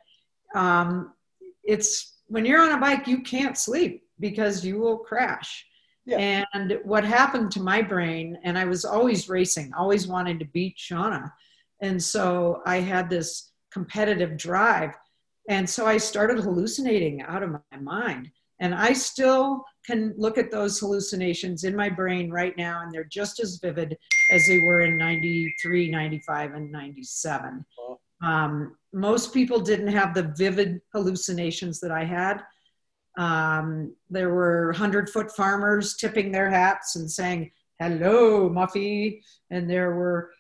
[0.55, 1.13] um,
[1.63, 5.67] it's when you're on a bike, you can't sleep because you will crash.
[6.05, 6.45] Yeah.
[6.53, 10.77] And what happened to my brain, and I was always racing, always wanting to beat
[10.77, 11.31] Seana.
[11.81, 14.95] And so I had this competitive drive.
[15.49, 18.31] And so I started hallucinating out of my mind.
[18.61, 23.03] And I still can look at those hallucinations in my brain right now, and they're
[23.05, 23.97] just as vivid
[24.31, 27.65] as they were in 93, 95, and 97.
[28.25, 32.41] Um, most people didn't have the vivid hallucinations that I had.
[33.17, 39.23] Um, there were hundred foot farmers tipping their hats and saying, hello, Muffy.
[39.51, 40.31] And there were,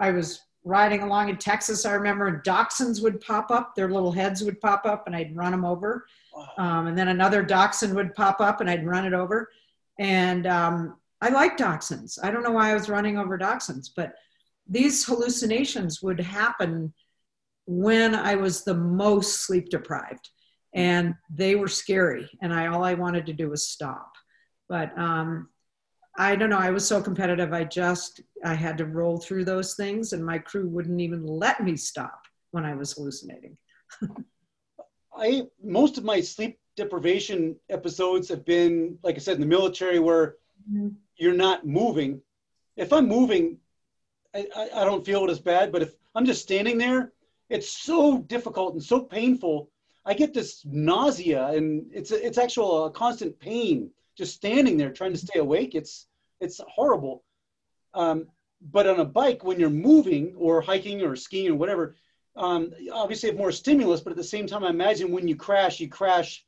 [0.00, 4.12] I was riding along in Texas, I remember, and dachshunds would pop up, their little
[4.12, 6.06] heads would pop up, and I'd run them over.
[6.56, 9.48] Um, and then another dachshund would pop up, and I'd run it over.
[9.98, 12.18] And um, I like dachshunds.
[12.22, 14.14] I don't know why I was running over dachshunds, but
[14.68, 16.92] these hallucinations would happen
[17.66, 20.30] when I was the most sleep deprived
[20.74, 24.12] and they were scary and i all i wanted to do was stop.
[24.68, 25.48] But um,
[26.16, 29.74] i don't know i was so competitive i just i had to roll through those
[29.74, 33.56] things and my crew wouldn't even let me stop when i was hallucinating.
[35.16, 39.98] I most of my sleep deprivation episodes have been like i said in the military
[39.98, 40.36] where
[40.70, 40.88] mm-hmm.
[41.16, 42.20] you're not moving.
[42.76, 43.58] If i'm moving
[44.34, 47.12] I, I, I don't feel it as bad but if i'm just standing there
[47.48, 49.70] it's so difficult and so painful
[50.08, 55.12] I get this nausea and it's it's actual a constant pain just standing there trying
[55.12, 55.74] to stay awake.
[55.74, 56.06] It's
[56.40, 57.24] it's horrible.
[57.92, 58.28] Um,
[58.72, 61.94] but on a bike, when you're moving or hiking or skiing or whatever,
[62.36, 64.00] um, obviously have more stimulus.
[64.00, 66.44] But at the same time, I imagine when you crash, you crash.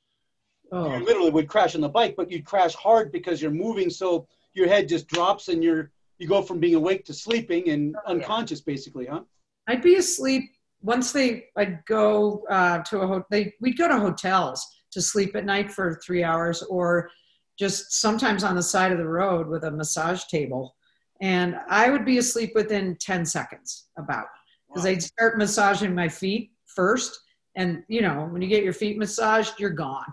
[0.72, 0.96] Oh.
[0.96, 4.26] You literally would crash on the bike, but you'd crash hard because you're moving, so
[4.54, 8.12] your head just drops and you're you go from being awake to sleeping and oh,
[8.12, 9.20] unconscious, basically, huh?
[9.66, 10.50] I'd be asleep
[10.82, 15.36] once they I'd go uh, to a hotel, they we'd go to hotels to sleep
[15.36, 17.10] at night for three hours or
[17.58, 20.74] just sometimes on the side of the road with a massage table.
[21.20, 24.26] And I would be asleep within 10 seconds about
[24.68, 24.90] because wow.
[24.90, 27.20] I'd start massaging my feet first
[27.56, 30.06] and you know when you get your feet massaged you're gone.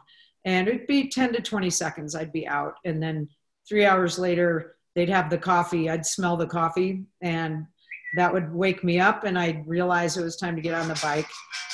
[0.44, 2.76] And it'd be 10 to 20 seconds I'd be out.
[2.86, 3.30] And then
[3.68, 7.66] three hours later they'd have the coffee I'd smell the coffee and
[8.16, 11.00] that would wake me up and I'd realize it was time to get on the
[11.02, 11.30] bike.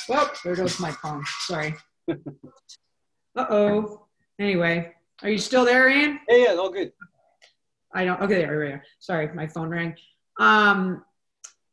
[0.08, 1.22] Well, there goes my phone.
[1.40, 1.74] Sorry.
[3.36, 4.06] Uh-oh.
[4.38, 4.92] Anyway,
[5.22, 6.20] are you still there, Ian?
[6.28, 6.92] Yeah, yeah, all good.
[7.92, 8.82] I don't, okay, there we are.
[8.98, 9.94] Sorry, my phone rang.
[10.38, 11.04] Um,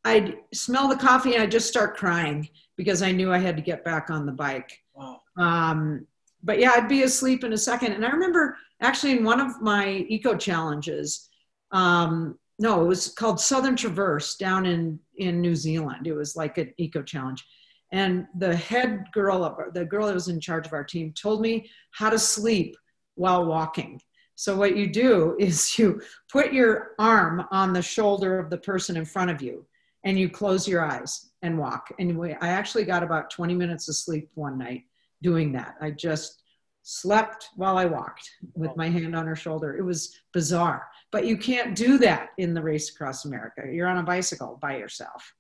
[0.04, 2.48] I'd smell the coffee and I'd just start crying
[2.78, 4.72] because I knew I had to get back on the bike.
[4.94, 5.22] Wow.
[5.38, 6.08] Um,
[6.44, 7.94] but yeah, I'd be asleep in a second.
[7.94, 11.30] And I remember actually in one of my eco challenges,
[11.72, 16.06] um, no, it was called Southern Traverse down in in New Zealand.
[16.06, 17.44] It was like an eco challenge,
[17.92, 21.42] and the head girl, of, the girl that was in charge of our team, told
[21.42, 22.78] me how to sleep
[23.16, 24.00] while walking.
[24.36, 28.96] So what you do is you put your arm on the shoulder of the person
[28.96, 29.66] in front of you,
[30.06, 31.92] and you close your eyes and walk.
[31.98, 34.84] And I actually got about 20 minutes of sleep one night
[35.24, 35.78] doing that.
[35.82, 36.41] I just
[36.84, 39.78] slept while I walked with my hand on her shoulder.
[39.78, 43.64] It was bizarre, but you can't do that in the race across America.
[43.72, 45.34] You're on a bicycle by yourself.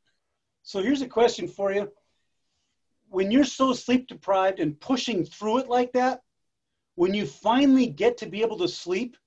[0.63, 1.91] So here's a question for you.
[3.09, 6.21] When you're so sleep deprived and pushing through it like that,
[6.95, 9.17] when you finally get to be able to sleep,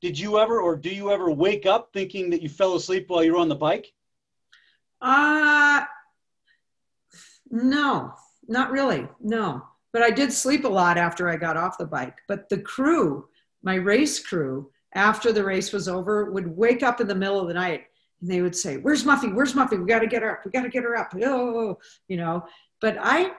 [0.00, 3.22] did you ever or do you ever wake up thinking that you fell asleep while
[3.22, 3.92] you're on the bike?
[5.00, 5.84] Uh,
[7.50, 8.12] no,
[8.48, 9.06] not really.
[9.20, 9.62] No.
[9.96, 12.18] But I did sleep a lot after I got off the bike.
[12.28, 13.30] But the crew,
[13.62, 17.48] my race crew, after the race was over, would wake up in the middle of
[17.48, 17.84] the night
[18.20, 19.34] and they would say, Where's Muffy?
[19.34, 19.80] Where's Muffy?
[19.80, 20.44] We got to get her up.
[20.44, 21.14] We got to get her up.
[21.14, 21.78] Oh, oh, oh,
[22.08, 22.44] you know.
[22.82, 23.30] But I,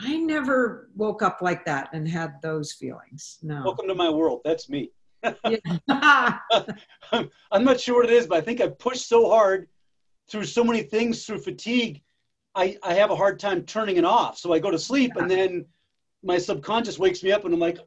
[0.00, 3.36] I never woke up like that and had those feelings.
[3.42, 3.60] No.
[3.62, 4.40] Welcome to my world.
[4.46, 4.90] That's me.
[5.22, 5.34] I'm
[7.52, 9.68] not sure what it is, but I think I pushed so hard
[10.30, 12.00] through so many things through fatigue,
[12.54, 14.38] I, I have a hard time turning it off.
[14.38, 15.22] So I go to sleep yeah.
[15.22, 15.66] and then
[16.22, 17.78] my subconscious wakes me up and I'm like,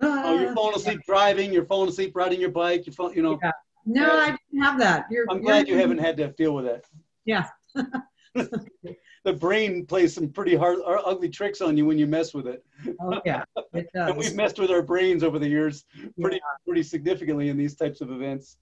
[0.00, 1.14] oh, you're falling asleep yeah.
[1.14, 3.38] driving, you're falling asleep riding your bike, you're falling, you know.
[3.42, 3.52] Yeah.
[3.86, 5.06] No, I didn't have that.
[5.10, 6.84] You're, I'm glad you haven't had to deal with that.
[7.24, 7.48] Yeah.
[8.34, 12.64] the brain plays some pretty hard, ugly tricks on you when you mess with it.
[13.00, 14.08] Oh yeah, it does.
[14.08, 15.84] and we've messed with our brains over the years
[16.20, 18.56] pretty, pretty significantly in these types of events.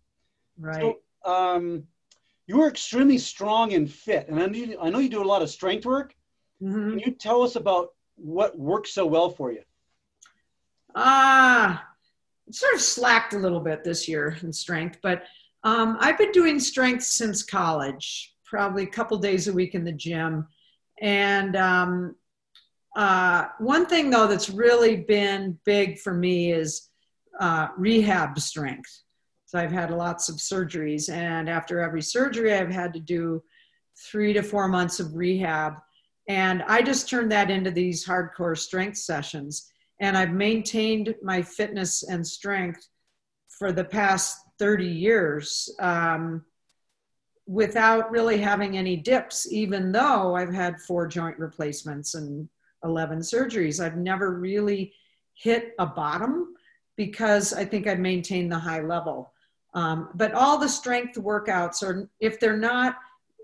[0.58, 0.80] Right.
[0.80, 0.98] So,
[1.30, 1.84] um,
[2.46, 4.28] you are extremely strong and fit.
[4.28, 6.14] And I, need, I know you do a lot of strength work.
[6.62, 6.90] Mm-hmm.
[6.90, 7.90] Can you tell us about
[8.22, 9.62] what works so well for you?
[10.94, 11.82] Ah,
[12.48, 15.24] uh, sort of slacked a little bit this year in strength, but
[15.64, 19.92] um, I've been doing strength since college, probably a couple days a week in the
[19.92, 20.46] gym.
[21.00, 22.16] And um,
[22.96, 26.88] uh, one thing, though, that's really been big for me is
[27.40, 29.02] uh, rehab strength.
[29.46, 33.42] So I've had lots of surgeries, and after every surgery, I've had to do
[34.10, 35.74] three to four months of rehab.
[36.28, 39.70] And I just turned that into these hardcore strength sessions.
[40.00, 42.88] And I've maintained my fitness and strength
[43.48, 46.44] for the past 30 years um,
[47.46, 52.48] without really having any dips, even though I've had four joint replacements and
[52.84, 53.84] 11 surgeries.
[53.84, 54.92] I've never really
[55.34, 56.54] hit a bottom
[56.96, 59.32] because I think I've maintained the high level.
[59.74, 62.96] Um, but all the strength workouts are, if they're not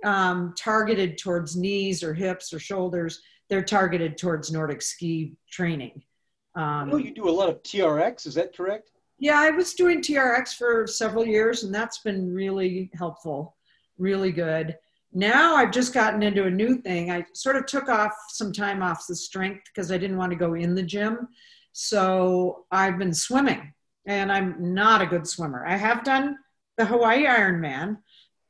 [0.04, 6.02] um, targeted towards knees or hips or shoulders, they're targeted towards Nordic ski training.
[6.54, 8.90] Um, I you do a lot of TRX, is that correct?
[9.18, 13.56] Yeah, I was doing TRX for several years and that's been really helpful,
[13.98, 14.76] really good.
[15.12, 17.11] Now I've just gotten into a new thing.
[17.11, 20.38] I sort of took off some time off the strength because I didn't want to
[20.38, 21.28] go in the gym.
[21.72, 23.72] So I've been swimming
[24.06, 25.64] and I'm not a good swimmer.
[25.66, 26.37] I have done
[26.76, 27.98] the Hawaii Ironman.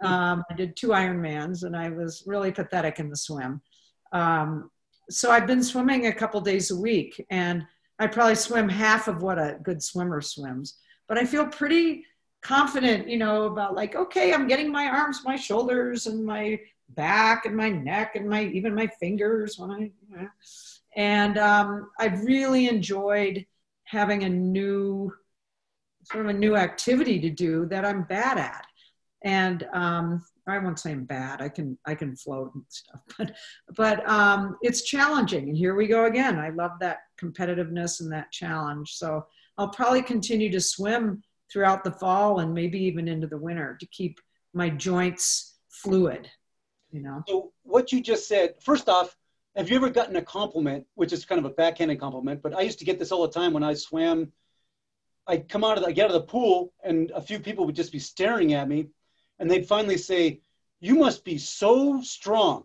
[0.01, 3.61] Um, I did two Ironmans, and I was really pathetic in the swim.
[4.13, 4.71] Um,
[5.11, 7.67] so I've been swimming a couple days a week, and
[7.99, 10.79] I probably swim half of what a good swimmer swims.
[11.09, 12.05] But I feel pretty
[12.43, 17.47] confident, you know, about like, okay, I'm getting my arms, my shoulders, and my back,
[17.47, 19.79] and my neck, and my even my fingers when I.
[19.79, 20.29] You know.
[20.97, 23.47] And um, I've really enjoyed
[23.85, 25.13] having a new
[26.05, 28.67] sort of a new activity to do that I'm bad at.
[29.25, 31.43] And um, I won't say I'm bad.
[31.43, 33.37] I can I can float and stuff, but
[33.77, 35.49] but um, it's challenging.
[35.49, 36.39] And here we go again.
[36.39, 38.95] I love that competitiveness and that challenge.
[38.95, 39.27] So
[39.57, 43.87] I'll probably continue to swim throughout the fall and maybe even into the winter to
[43.87, 44.21] keep
[44.55, 46.31] my joints fluid.
[46.91, 47.23] You know.
[47.29, 48.55] So what you just said.
[48.63, 49.17] First off,
[49.57, 52.61] have you ever gotten a compliment, which is kind of a backhanded compliment, but I
[52.61, 54.33] used to get this all the time when I swam
[55.29, 57.67] I'd come out of the, I get out of the pool and a few people
[57.67, 58.89] would just be staring at me
[59.39, 60.41] and they'd finally say,
[60.81, 62.65] you must be so strong.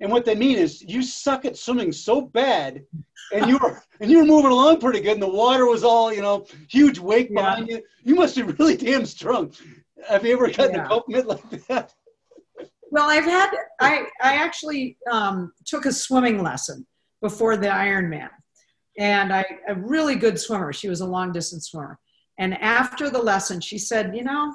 [0.00, 2.84] And what they mean is you suck at swimming so bad
[3.32, 6.12] and you were and you were moving along pretty good and the water was all,
[6.12, 7.40] you know, huge wake yeah.
[7.40, 7.82] behind you.
[8.02, 9.52] You must be really damn strong.
[10.08, 10.84] Have you ever gotten yeah.
[10.84, 11.94] a compliment like that?
[12.90, 13.50] Well, I've had
[13.80, 16.84] I I actually um, took a swimming lesson
[17.20, 18.28] before the Ironman
[18.98, 20.72] and I, a really good swimmer.
[20.72, 21.98] She was a long distance swimmer.
[22.38, 24.54] And after the lesson, she said, You know,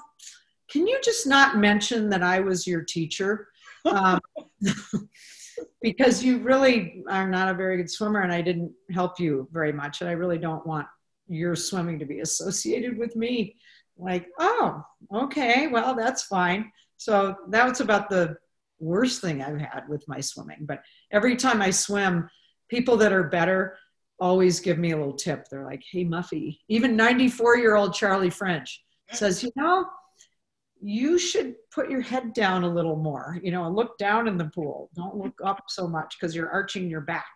[0.69, 3.47] can you just not mention that I was your teacher?
[3.86, 4.19] Um,
[5.82, 9.71] because you really are not a very good swimmer and I didn't help you very
[9.71, 10.01] much.
[10.01, 10.88] And I really don't want
[11.27, 13.56] your swimming to be associated with me.
[13.97, 16.71] Like, oh, okay, well, that's fine.
[16.97, 18.38] So that was about the
[18.80, 20.60] worst thing I've had with my swimming.
[20.62, 22.30] But every time I swim,
[22.69, 23.77] people that are better,
[24.19, 25.47] always give me a little tip.
[25.49, 29.86] They're like, hey, Muffy, even 94 year old Charlie French says, you know,
[30.81, 34.37] you should put your head down a little more, you know, and look down in
[34.37, 34.89] the pool.
[34.95, 37.31] Don't look up so much because you're arching your back.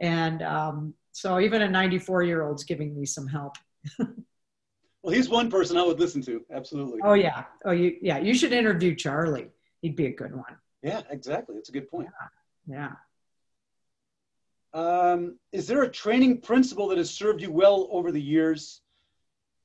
[0.00, 3.56] And um, so even a 94 year old's giving me some help.
[3.98, 6.44] well, he's one person I would listen to.
[6.52, 7.00] Absolutely.
[7.04, 7.44] Oh yeah.
[7.64, 8.18] Oh, you yeah.
[8.18, 9.48] You should interview Charlie.
[9.82, 10.56] He'd be a good one.
[10.82, 11.54] Yeah, exactly.
[11.54, 12.08] That's a good point.
[12.68, 12.76] Yeah.
[12.76, 12.92] yeah.
[14.74, 18.82] Um, is there a training principle that has served you well over the years?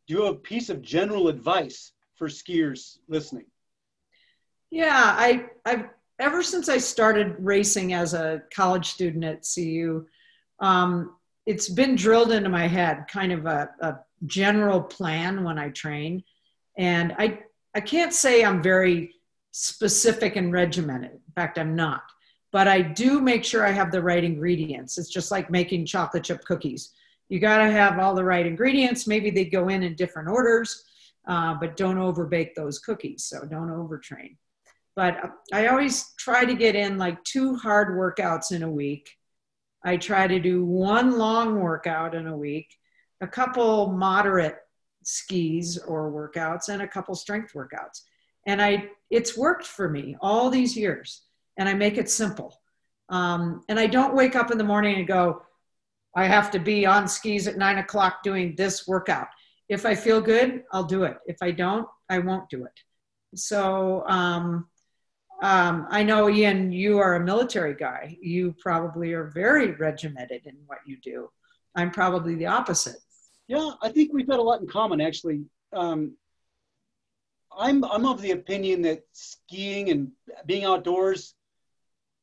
[0.07, 3.45] Do you have a piece of general advice for skiers listening?
[4.71, 5.85] Yeah, I, I've
[6.19, 10.05] ever since I started racing as a college student at CU,
[10.59, 15.69] um, it's been drilled into my head, kind of a, a general plan when I
[15.69, 16.23] train.
[16.77, 17.39] And I,
[17.75, 19.13] I can't say I'm very
[19.51, 21.11] specific and regimented.
[21.11, 22.03] In fact, I'm not.
[22.51, 24.97] But I do make sure I have the right ingredients.
[24.97, 26.93] It's just like making chocolate chip cookies.
[27.29, 29.07] You got to have all the right ingredients.
[29.07, 30.85] Maybe they go in in different orders,
[31.27, 33.25] uh, but don't overbake those cookies.
[33.25, 34.37] So don't overtrain.
[34.95, 39.09] But I always try to get in like two hard workouts in a week.
[39.83, 42.67] I try to do one long workout in a week,
[43.21, 44.57] a couple moderate
[45.03, 48.01] skis or workouts, and a couple strength workouts.
[48.45, 51.23] And I, it's worked for me all these years.
[51.57, 52.59] And I make it simple.
[53.09, 55.41] Um, and I don't wake up in the morning and go,
[56.15, 59.27] I have to be on skis at nine o'clock doing this workout.
[59.73, 61.17] If I feel good, I'll do it.
[61.25, 62.79] If I don't, I won't do it.
[63.35, 64.67] So um,
[65.41, 68.15] um, I know, Ian, you are a military guy.
[68.21, 71.29] You probably are very regimented in what you do.
[71.75, 72.97] I'm probably the opposite.
[73.47, 75.41] Yeah, I think we've got a lot in common, actually.
[75.73, 76.15] Um,
[77.57, 80.11] I'm I'm of the opinion that skiing and
[80.45, 81.33] being outdoors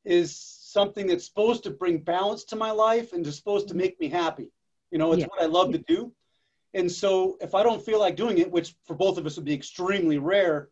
[0.04, 3.98] is something that's supposed to bring balance to my life and is supposed to make
[4.00, 4.50] me happy.
[4.92, 5.26] You know, it's yeah.
[5.26, 6.12] what I love to do.
[6.74, 9.44] And so if I don't feel like doing it, which for both of us would
[9.44, 10.68] be extremely rare,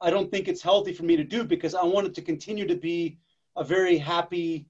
[0.00, 2.66] I don't think it's healthy for me to do because I want it to continue
[2.68, 3.18] to be
[3.56, 4.66] a very happy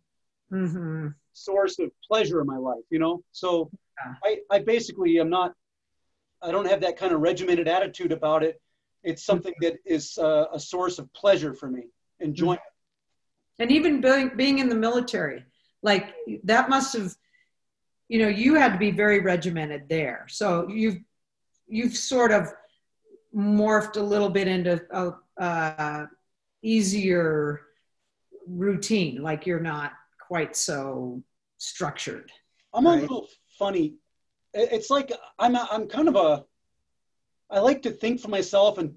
[0.50, 1.08] mm-hmm.
[1.32, 3.22] source of pleasure in my life, you know?
[3.32, 3.70] So
[4.04, 4.14] yeah.
[4.24, 5.52] I, I basically am not,
[6.40, 8.60] I don't have that kind of regimented attitude about it.
[9.02, 11.88] It's something that is uh, a source of pleasure for me,
[12.20, 12.60] enjoyment.
[13.58, 15.44] And even being, being in the military,
[15.82, 16.14] like
[16.44, 17.14] that must have,
[18.08, 20.26] you know, you had to be very regimented there.
[20.28, 20.98] So you've,
[21.66, 22.48] you've sort of
[23.34, 25.12] morphed a little bit into a,
[25.44, 26.08] a
[26.62, 27.62] easier
[28.48, 29.92] routine like you're not
[30.26, 31.22] quite so
[31.58, 32.30] structured
[32.74, 32.98] i'm right?
[32.98, 33.94] a little funny
[34.54, 36.44] it's like i'm a, i'm kind of a
[37.50, 38.94] i like to think for myself and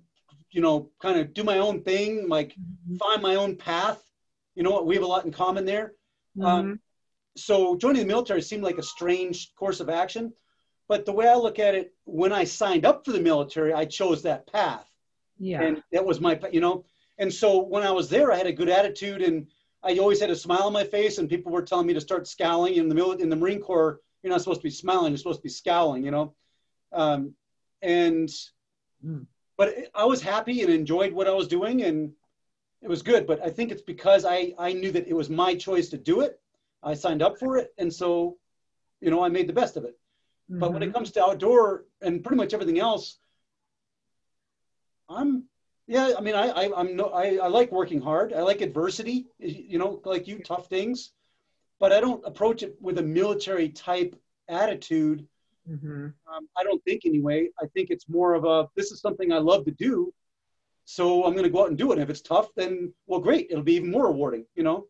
[0.51, 2.95] you know kind of do my own thing like mm-hmm.
[2.95, 4.01] find my own path
[4.55, 5.93] you know what we have a lot in common there
[6.41, 6.45] um, mm-hmm.
[6.45, 6.79] um,
[7.35, 10.33] so joining the military seemed like a strange course of action
[10.89, 13.85] but the way I look at it, when I signed up for the military, I
[13.85, 14.89] chose that path.
[15.37, 15.61] Yeah.
[15.61, 16.83] And that was my, you know,
[17.19, 19.45] and so when I was there, I had a good attitude and
[19.83, 22.27] I always had a smile on my face and people were telling me to start
[22.27, 24.01] scowling in the mil- in the Marine Corps.
[24.23, 25.11] You're not supposed to be smiling.
[25.11, 26.33] You're supposed to be scowling, you know?
[26.91, 27.35] Um,
[27.83, 28.27] and,
[29.05, 29.27] mm.
[29.57, 32.11] but I was happy and enjoyed what I was doing and
[32.81, 33.27] it was good.
[33.27, 36.21] But I think it's because I, I knew that it was my choice to do
[36.21, 36.41] it.
[36.83, 37.73] I signed up for it.
[37.77, 38.37] And so,
[39.01, 39.97] you know, I made the best of it.
[40.49, 40.59] Mm-hmm.
[40.59, 40.95] But when it mm-hmm.
[40.95, 43.19] comes to outdoor and pretty much everything else,
[45.09, 45.45] I'm
[45.87, 46.13] yeah.
[46.17, 48.33] I mean, I, I I'm no I, I like working hard.
[48.33, 49.27] I like adversity.
[49.39, 51.11] You know, like you, tough things.
[51.79, 54.15] But I don't approach it with a military type
[54.49, 55.25] attitude.
[55.69, 56.07] Mm-hmm.
[56.33, 57.49] Um, I don't think anyway.
[57.61, 60.13] I think it's more of a this is something I love to do,
[60.85, 61.95] so I'm going to go out and do it.
[61.95, 63.47] And if it's tough, then well, great.
[63.49, 64.45] It'll be even more rewarding.
[64.55, 64.87] You know.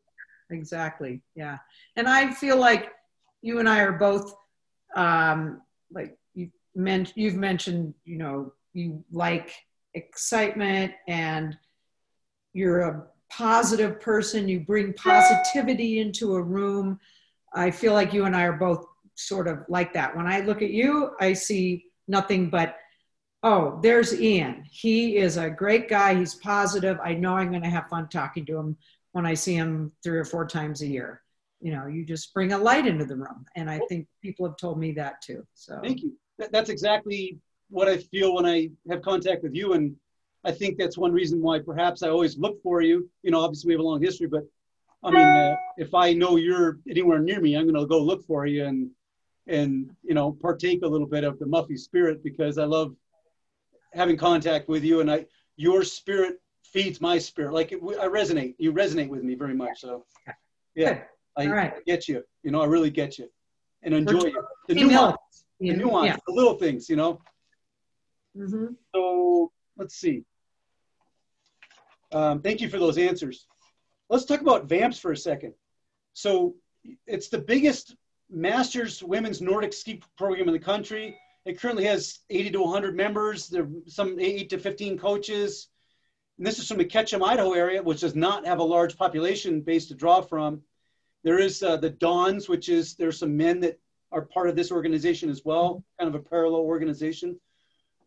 [0.52, 1.22] Exactly.
[1.36, 1.58] Yeah,
[1.96, 2.92] and I feel like
[3.42, 4.34] you and I are both
[4.96, 9.54] um, like you men- you've mentioned, you know, you like
[9.94, 11.58] excitement and
[12.54, 14.48] you're a positive person.
[14.48, 17.00] You bring positivity into a room.
[17.54, 18.86] I feel like you and I are both
[19.16, 20.16] sort of like that.
[20.16, 22.78] When I look at you, I see nothing but,
[23.44, 24.66] oh, there's Ian.
[24.70, 26.16] He is a great guy.
[26.16, 26.98] He's positive.
[27.04, 28.78] I know I'm going to have fun talking to him
[29.12, 31.22] when I see him three or four times a year.
[31.62, 33.46] You know you just bring a light into the room.
[33.58, 35.80] And i think people have told me that too so.
[35.84, 36.14] Thank you.
[36.38, 37.38] That's exactly
[37.70, 39.74] what i feel when i have contact with you.
[39.74, 39.94] And
[40.46, 43.10] i think that's one reason why perhaps i always look for you.
[43.24, 44.44] You know obviously we have a long history but
[45.04, 48.26] i mean uh, if i know you're anywhere near me i'm going to go look
[48.26, 48.90] for you and
[49.48, 52.96] and you know partake a little bit of the muffy spirit because i love
[53.94, 55.02] having contact with you.
[55.02, 55.26] And i
[55.58, 56.42] your spirit
[56.72, 60.06] feeds my spirit like it, i resonate you resonate with me very much so
[60.76, 61.02] yeah
[61.40, 61.86] I, right.
[61.86, 62.24] get you.
[62.44, 63.30] You know, I really get you,
[63.84, 64.44] and enjoy you.
[64.68, 65.18] The nuance,
[65.60, 66.18] the nuance, yeah.
[66.28, 66.90] the little things.
[66.90, 67.22] You know.
[68.38, 68.74] Mm-hmm.
[68.94, 70.24] So let's see.
[72.12, 73.48] Um, thank you for those answers.
[74.10, 75.54] Let's talk about VAMPS for a second.
[76.14, 76.56] So
[77.06, 77.96] it's the biggest
[78.32, 81.16] masters women's Nordic ski program in the country.
[81.46, 83.48] It currently has 80 to 100 members.
[83.48, 85.68] There are some 8 to 15 coaches.
[86.40, 89.60] And this is from the Ketchum, Idaho area, which does not have a large population
[89.60, 90.62] base to draw from.
[91.26, 93.78] There is uh, the Dons, which is there's some men that
[94.14, 97.38] are part of this organization as well, kind of a parallel organization.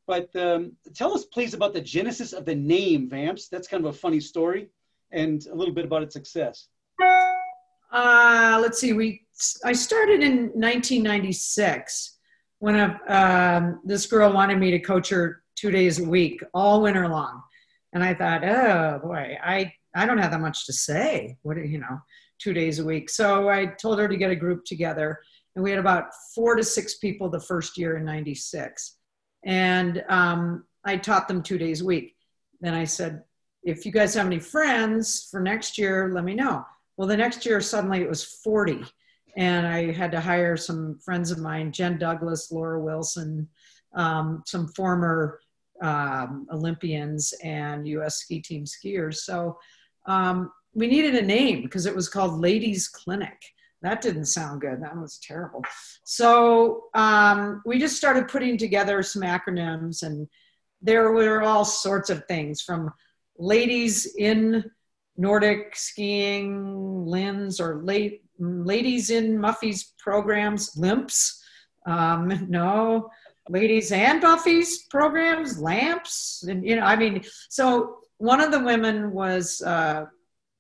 [0.07, 3.49] But um, tell us, please, about the genesis of the name Vamps.
[3.49, 4.71] That's kind of a funny story,
[5.11, 6.69] and a little bit about its success.
[7.93, 8.95] Uh, let's see.
[8.95, 9.27] We
[9.63, 12.17] I started in 1996
[12.61, 16.81] when a, um, this girl wanted me to coach her two days a week, all
[16.81, 17.43] winter long,
[17.93, 21.37] and I thought, oh boy, I I don't have that much to say.
[21.43, 21.99] What you know,
[22.39, 23.11] two days a week.
[23.11, 25.21] So I told her to get a group together,
[25.55, 28.97] and we had about four to six people the first year in '96,
[29.45, 32.17] and um, I taught them two days a week.
[32.61, 33.23] Then I said,
[33.63, 36.65] if you guys have any friends for next year, let me know.
[36.97, 38.85] Well, the next year suddenly it was 40,
[39.37, 43.49] and I had to hire some friends of mine, Jen Douglas, Laura Wilson,
[43.95, 45.41] um, some former
[45.83, 48.17] um, Olympians and U.S.
[48.17, 49.17] ski team skiers.
[49.17, 49.59] So
[50.07, 53.43] um, we needed a name because it was called Ladies Clinic.
[53.83, 54.81] That didn't sound good.
[54.81, 55.65] That was terrible.
[56.05, 60.29] So um, we just started putting together some acronyms, and
[60.81, 62.93] there were all sorts of things from
[63.39, 64.65] ladies in
[65.17, 67.83] Nordic skiing, LINS, or
[68.39, 71.43] ladies in Muffy's programs, LIMPs.
[71.85, 73.11] Um, no,
[73.49, 76.45] ladies and Muffy's programs, lamps.
[76.49, 80.07] And, you know, I mean, so one of the women was, uh,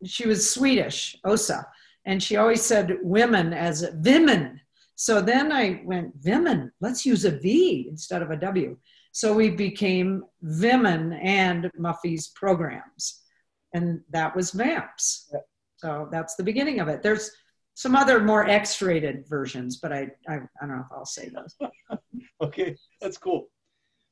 [0.05, 1.67] she was Swedish, Osa,
[2.05, 4.61] and she always said women as women.
[4.97, 8.77] So then I went, Vimen, let's use a V instead of a W.
[9.13, 13.23] So we became Vimen and Muffy's programs
[13.73, 15.33] and that was Vamps.
[15.77, 17.03] So that's the beginning of it.
[17.03, 17.31] There's
[17.75, 21.57] some other more X-rated versions, but I, I, I don't know if I'll say those.
[22.43, 23.49] okay, that's cool.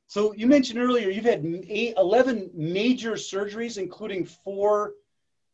[0.07, 4.93] So you mentioned earlier you've had eight, 11 major surgeries, including four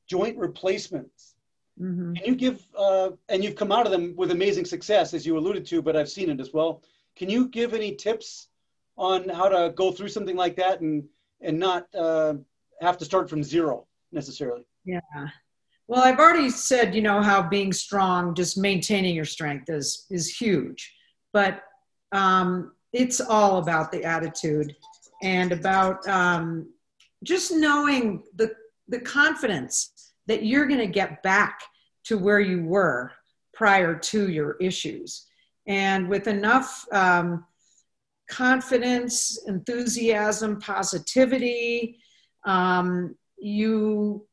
[0.08, 1.36] joint replacements.
[1.80, 2.14] Mm-hmm.
[2.14, 5.38] Can you give, uh, and you've come out of them with amazing success, as you
[5.38, 6.82] alluded to, but I've seen it as well.
[7.16, 8.48] Can you give any tips
[8.98, 11.04] on how to go through something like that and
[11.40, 12.34] and not uh,
[12.82, 13.88] have to start from zero?
[14.12, 14.64] necessarily.
[14.86, 15.00] Yeah.
[15.88, 20.36] Well, I've already said, you know, how being strong, just maintaining your strength is is
[20.36, 20.94] huge,
[21.32, 21.64] but
[22.12, 24.76] um, it's all about the attitude
[25.24, 26.70] and about um,
[27.24, 28.54] just knowing the
[28.90, 31.62] the confidence that you're going to get back
[32.04, 33.14] to where you were
[33.54, 35.28] prior to your issues,
[35.68, 37.46] and with enough um,
[38.30, 41.98] confidence, enthusiasm, positivity,
[42.44, 44.28] um, you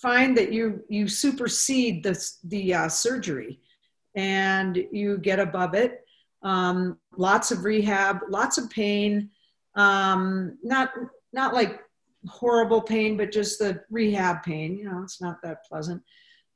[0.00, 3.60] find that you you supersede the the uh, surgery
[4.14, 6.00] and you get above it.
[6.42, 9.30] Um, lots of rehab lots of pain.
[9.74, 10.90] Um, not
[11.32, 11.80] not like
[12.26, 16.02] horrible pain but just the rehab pain you know it's not that pleasant.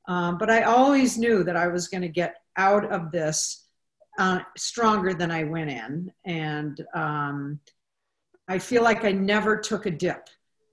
[0.08, 3.68] Um, but i always knew that i was going to get out of this
[4.18, 6.12] uh, stronger than i went in.
[6.24, 7.60] And um,
[8.48, 10.28] i feel like i never took a dip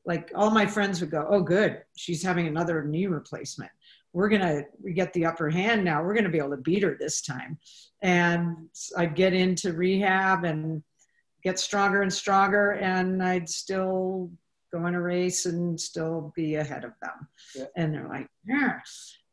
[0.05, 3.71] like all my friends would go, "Oh, good, she's having another knee replacement.
[4.13, 6.03] We're gonna we get the upper hand now.
[6.03, 7.59] We're gonna be able to beat her this time."
[8.01, 10.83] And I'd get into rehab and
[11.43, 14.31] get stronger and stronger, and I'd still
[14.71, 17.27] go in a race and still be ahead of them.
[17.55, 17.65] Yeah.
[17.75, 18.79] And they're like, "Yeah,"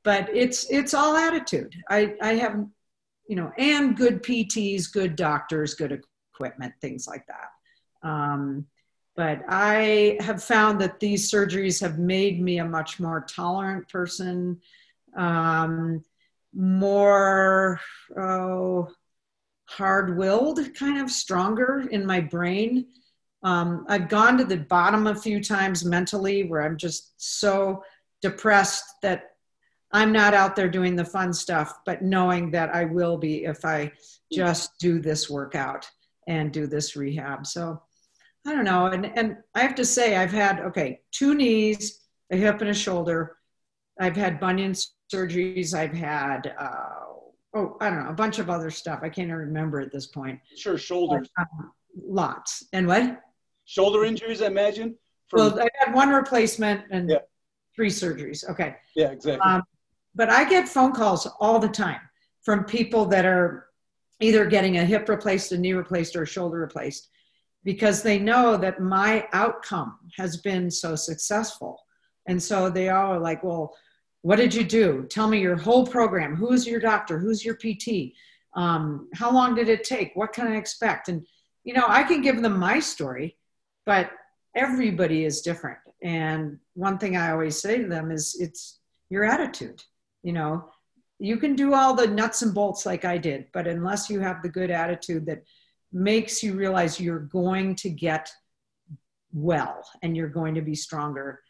[0.02, 1.74] but it's it's all attitude.
[1.88, 2.64] I I have,
[3.28, 6.00] you know, and good PTs, good doctors, good
[6.32, 8.08] equipment, things like that.
[8.08, 8.66] Um,
[9.16, 14.60] but I have found that these surgeries have made me a much more tolerant person,
[15.16, 16.04] um,
[16.54, 17.80] more
[18.16, 18.88] oh,
[19.64, 22.86] hard willed, kind of stronger in my brain.
[23.42, 27.82] Um, I've gone to the bottom a few times mentally where I'm just so
[28.20, 29.30] depressed that
[29.92, 33.64] I'm not out there doing the fun stuff, but knowing that I will be if
[33.64, 33.92] I
[34.32, 35.88] just do this workout
[36.26, 37.46] and do this rehab.
[37.46, 37.80] So
[38.46, 38.86] I don't know.
[38.86, 42.74] And, and I have to say, I've had, okay, two knees, a hip, and a
[42.74, 43.36] shoulder.
[44.00, 44.72] I've had bunion
[45.12, 45.74] surgeries.
[45.74, 47.04] I've had, uh,
[47.54, 49.00] oh, I don't know, a bunch of other stuff.
[49.02, 50.38] I can't even remember at this point.
[50.56, 51.28] Sure, shoulders.
[51.38, 51.72] Um,
[52.06, 52.64] lots.
[52.72, 53.20] And what?
[53.64, 54.96] Shoulder injuries, I imagine?
[55.28, 57.18] From- well, I had one replacement and yeah.
[57.74, 58.48] three surgeries.
[58.48, 58.76] Okay.
[58.94, 59.40] Yeah, exactly.
[59.40, 59.62] Um,
[60.14, 62.00] but I get phone calls all the time
[62.42, 63.66] from people that are
[64.20, 67.08] either getting a hip replaced, a knee replaced, or a shoulder replaced
[67.66, 71.82] because they know that my outcome has been so successful.
[72.28, 73.74] And so they all are like, well,
[74.22, 75.04] what did you do?
[75.10, 76.36] Tell me your whole program.
[76.36, 77.18] Who's your doctor?
[77.18, 78.14] Who's your PT?
[78.54, 80.12] Um, how long did it take?
[80.14, 81.08] What can I expect?
[81.08, 81.26] And,
[81.64, 83.36] you know, I can give them my story,
[83.84, 84.12] but
[84.54, 85.78] everybody is different.
[86.00, 88.78] And one thing I always say to them is it's
[89.10, 89.82] your attitude.
[90.22, 90.70] You know,
[91.18, 94.40] you can do all the nuts and bolts like I did, but unless you have
[94.40, 95.42] the good attitude that
[95.96, 98.30] makes you realize you're going to get
[99.32, 101.40] well and you're going to be stronger,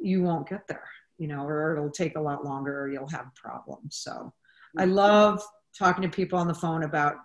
[0.00, 0.88] you won't get there,
[1.18, 3.96] you know, or it'll take a lot longer or you'll have problems.
[3.96, 4.32] So
[4.78, 5.42] I love
[5.76, 7.16] talking to people on the phone about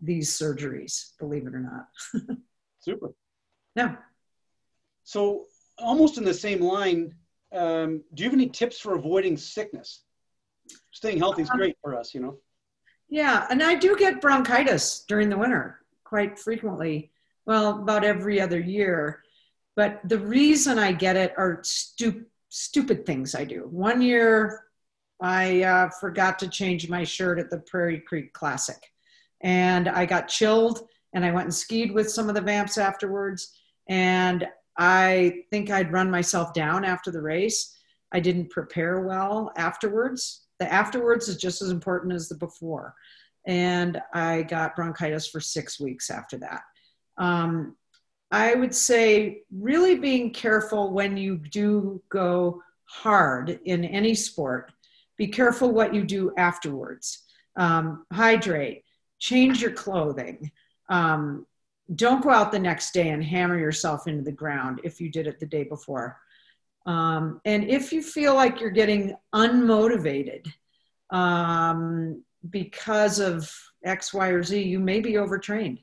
[0.00, 1.86] these surgeries, believe it or not.
[2.80, 3.14] Super.
[3.74, 3.96] Yeah.
[5.04, 5.46] So,
[5.78, 7.14] almost in the same line,
[7.54, 10.02] um, do you have any tips for avoiding sickness?
[10.92, 12.38] Staying healthy is um, great for us, you know.
[13.08, 17.10] Yeah, and I do get bronchitis during the winter quite frequently.
[17.46, 19.22] Well, about every other year.
[19.74, 23.68] But the reason I get it are stu- stupid things I do.
[23.70, 24.64] One year,
[25.20, 28.82] I uh, forgot to change my shirt at the Prairie Creek Classic,
[29.42, 30.88] and I got chilled.
[31.14, 33.56] And I went and skied with some of the vamps afterwards.
[33.88, 34.46] And
[34.76, 37.74] I think I'd run myself down after the race.
[38.12, 40.46] I didn't prepare well afterwards.
[40.58, 42.94] The afterwards is just as important as the before.
[43.46, 46.62] And I got bronchitis for six weeks after that.
[47.16, 47.76] Um,
[48.30, 54.72] I would say really being careful when you do go hard in any sport.
[55.16, 57.24] Be careful what you do afterwards.
[57.56, 58.82] Um, hydrate,
[59.18, 60.50] change your clothing.
[60.88, 61.46] Um,
[61.94, 65.26] don't go out the next day and hammer yourself into the ground if you did
[65.26, 66.18] it the day before.
[66.84, 70.46] Um, and if you feel like you're getting unmotivated
[71.10, 73.50] um, because of
[73.84, 75.80] X, Y, or Z, you may be overtrained.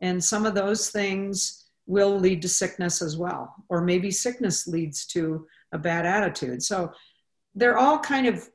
[0.00, 5.06] And some of those things will lead to sickness as well, or maybe sickness leads
[5.06, 6.62] to a bad attitude.
[6.62, 6.92] So
[7.54, 8.48] they're all kind of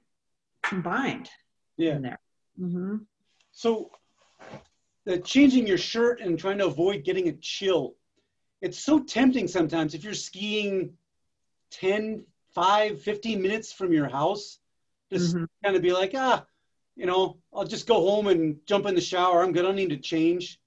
[0.63, 1.29] combined
[1.77, 1.95] yeah.
[1.95, 2.19] in there.
[2.59, 2.95] Mm-hmm.
[3.51, 3.91] So
[5.05, 7.95] the changing your shirt and trying to avoid getting a chill.
[8.61, 10.93] It's so tempting sometimes if you're skiing
[11.71, 14.59] 10, 5, 15 minutes from your house,
[15.11, 15.45] just mm-hmm.
[15.63, 16.45] kind of be like, ah,
[16.95, 19.43] you know, I'll just go home and jump in the shower.
[19.43, 19.65] I'm good.
[19.65, 20.59] I don't need to change.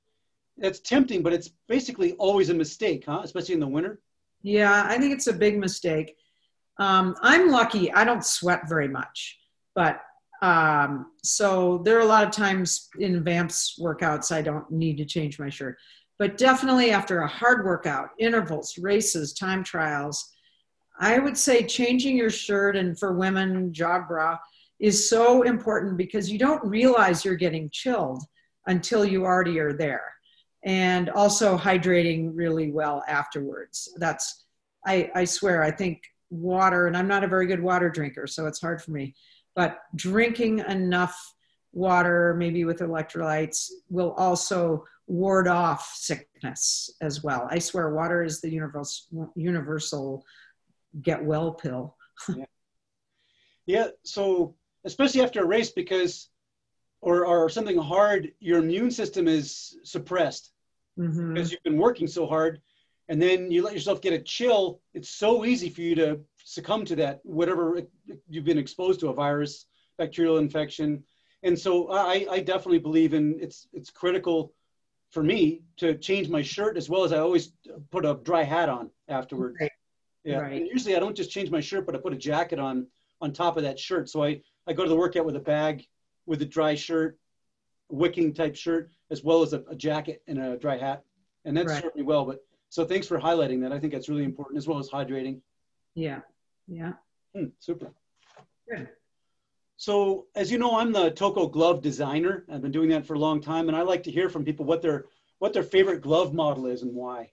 [0.57, 3.21] That's tempting, but it's basically always a mistake, huh?
[3.25, 4.01] Especially in the winter.
[4.43, 6.17] Yeah, I think it's a big mistake.
[6.79, 7.93] Um, I'm lucky.
[7.93, 9.39] I don't sweat very much,
[9.75, 10.01] but
[10.43, 15.05] um, so there are a lot of times in Vamps workouts, I don't need to
[15.05, 15.79] change my shirt.
[16.19, 20.33] But definitely after a hard workout, intervals, races, time trials,
[21.01, 24.39] I would say changing your shirt and for women, jog bra
[24.79, 28.23] is so important because you don't realize you're getting chilled
[28.67, 30.05] until you already are there.
[30.65, 33.93] And also hydrating really well afterwards.
[33.97, 34.45] That's,
[34.87, 38.47] I, I swear, I think water, and I'm not a very good water drinker, so
[38.47, 39.15] it's hard for me
[39.59, 41.35] but drinking enough
[41.73, 47.49] water, maybe with electrolytes, will also ward off sickness as well.
[47.51, 50.25] I swear, water is the universal, universal
[51.03, 51.97] get well pill.
[52.37, 52.45] yeah.
[53.67, 53.89] yeah.
[54.05, 54.55] So,
[54.91, 56.13] especially after a race, because
[57.01, 60.45] or, or something hard, your immune system is suppressed
[60.99, 61.35] mm-hmm.
[61.35, 62.61] because you've been working so hard.
[63.11, 64.81] And then you let yourself get a chill.
[64.93, 67.63] It's so easy for you to succumb to that, whatever
[68.29, 69.67] you've been exposed to a virus,
[69.97, 71.05] bacterial infection.
[71.43, 74.53] And so I, I definitely believe in it's, it's critical
[75.11, 77.53] for me to change my shirt as well as I always
[77.91, 79.57] put a dry hat on afterward.
[79.61, 79.71] Right.
[80.25, 80.41] Yeah.
[80.41, 80.61] Right.
[80.61, 82.89] And usually I don't just change my shirt, but I put a jacket on
[83.21, 84.11] on top of that shirt.
[84.11, 85.87] So I, I go to the workout with a bag
[86.27, 87.19] with a dry shirt,
[87.89, 91.03] wicking type shirt, as well as a, a jacket and a dry hat.
[91.45, 91.83] And that's right.
[91.83, 92.27] served me well.
[92.27, 93.73] But so thanks for highlighting that.
[93.73, 95.41] I think that's really important as well as hydrating.
[95.95, 96.21] Yeah.
[96.69, 96.93] Yeah.
[97.35, 97.93] Hmm, super.
[98.71, 98.91] Good.
[99.79, 102.45] So, as you know, I'm the Toko glove designer.
[102.53, 104.67] I've been doing that for a long time, and I like to hear from people
[104.67, 105.07] what their
[105.39, 107.31] what their favorite glove model is and why.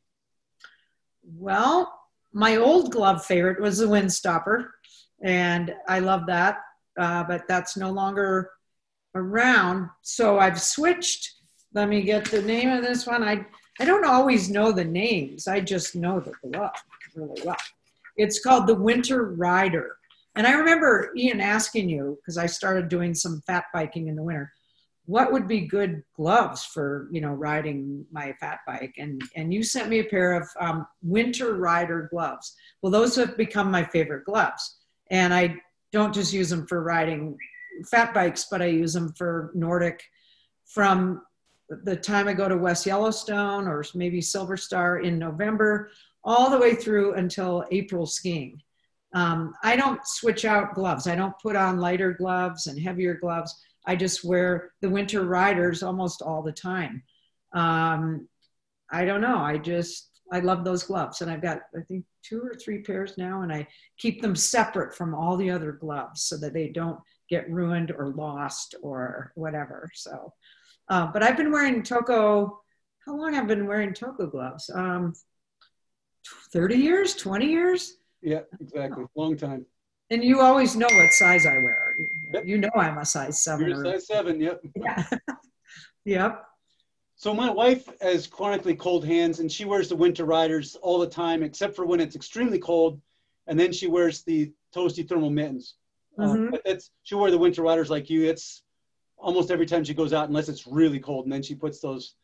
[1.23, 1.91] Well,
[2.33, 4.67] my old glove favorite was the Windstopper,
[5.23, 6.59] and I love that,
[6.97, 8.51] uh, but that's no longer
[9.15, 9.89] around.
[10.01, 11.33] So I've switched.
[11.73, 13.23] Let me get the name of this one.
[13.23, 13.45] I
[13.79, 15.47] I don't always know the names.
[15.47, 16.71] I just know the glove
[17.15, 17.57] really well.
[18.17, 19.97] It's called the Winter Rider.
[20.35, 24.23] And I remember Ian asking you, because I started doing some fat biking in the
[24.23, 24.51] winter,
[25.05, 28.95] what would be good gloves for, you know, riding my fat bike?
[28.97, 32.55] And, and you sent me a pair of um, Winter Rider gloves.
[32.81, 34.77] Well, those have become my favorite gloves.
[35.11, 35.55] And I
[35.91, 37.37] don't just use them for riding
[37.89, 40.03] fat bikes, but I use them for Nordic
[40.65, 41.21] from
[41.69, 45.89] the time I go to West Yellowstone or maybe Silver Star in November
[46.23, 48.61] all the way through until April skiing.
[49.13, 51.07] Um, I don't switch out gloves.
[51.07, 53.55] I don't put on lighter gloves and heavier gloves.
[53.85, 57.03] I just wear the winter riders almost all the time.
[57.53, 58.27] Um,
[58.91, 59.37] I don't know.
[59.37, 63.17] I just I love those gloves, and I've got I think two or three pairs
[63.17, 63.67] now, and I
[63.97, 66.99] keep them separate from all the other gloves so that they don't
[67.29, 69.89] get ruined or lost or whatever.
[69.93, 70.33] So,
[70.89, 72.61] uh, but I've been wearing Toko.
[73.05, 74.69] How long have I been wearing Toko gloves?
[74.73, 75.13] Um,
[76.51, 77.97] Thirty years, twenty years.
[78.21, 79.05] Yeah, exactly.
[79.15, 79.65] Long time.
[80.09, 81.95] And you always know what size I wear.
[82.33, 82.45] Yep.
[82.45, 84.39] You know I'm a size 7 You're size seven.
[84.39, 84.61] Yep.
[84.75, 85.03] Yeah.
[86.05, 86.45] yep.
[87.17, 91.09] So my wife has chronically cold hands, and she wears the winter riders all the
[91.09, 92.99] time, except for when it's extremely cold,
[93.47, 95.75] and then she wears the toasty thermal mittens.
[96.19, 96.47] Uh, mm-hmm.
[96.47, 98.25] Uh, but that's she wore the winter riders like you.
[98.25, 98.63] It's
[99.17, 102.15] almost every time she goes out, unless it's really cold, and then she puts those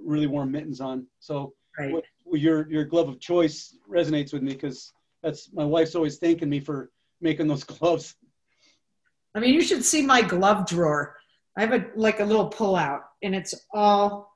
[0.00, 1.06] really warm mittens on.
[1.18, 1.92] So right.
[1.92, 6.48] what, your your glove of choice resonates with me because that's my wife's always thanking
[6.48, 8.14] me for making those gloves.
[9.34, 11.16] I mean, you should see my glove drawer.
[11.58, 14.32] I have a like a little pull out, and it's all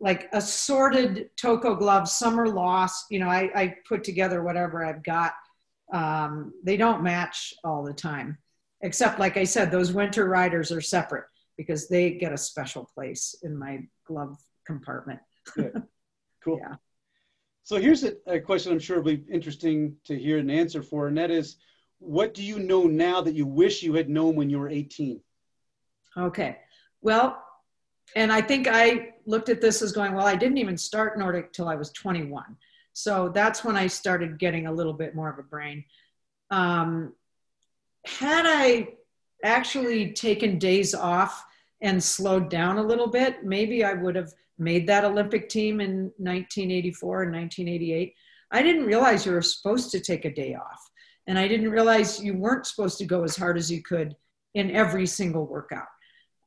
[0.00, 2.12] like assorted Toko gloves.
[2.12, 3.04] Some are lost.
[3.10, 5.34] You know, I, I put together whatever I've got.
[5.92, 8.38] Um, they don't match all the time,
[8.80, 11.26] except like I said, those winter riders are separate
[11.58, 14.36] because they get a special place in my glove
[14.66, 15.20] compartment.
[16.42, 16.58] Cool.
[16.60, 16.74] yeah.
[17.62, 21.06] So here's a, a question I'm sure will be interesting to hear an answer for,
[21.08, 21.56] and that is,
[22.00, 25.22] what do you know now that you wish you had known when you were 18?
[26.16, 26.58] Okay.
[27.02, 27.42] Well,
[28.16, 31.52] and I think I looked at this as going, well, I didn't even start Nordic
[31.52, 32.56] till I was 21.
[32.92, 35.84] So that's when I started getting a little bit more of a brain.
[36.50, 37.14] Um,
[38.06, 38.88] had I
[39.42, 41.44] actually taken days off
[41.80, 46.12] and slowed down a little bit, maybe I would have made that Olympic team in
[46.18, 48.14] 1984 and 1988.
[48.52, 50.90] I didn't realize you were supposed to take a day off.
[51.26, 54.14] And I didn't realize you weren't supposed to go as hard as you could
[54.54, 55.88] in every single workout.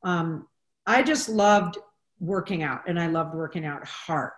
[0.02, 0.46] Um,
[0.86, 1.78] I just loved
[2.20, 4.32] working out and I loved working out hard.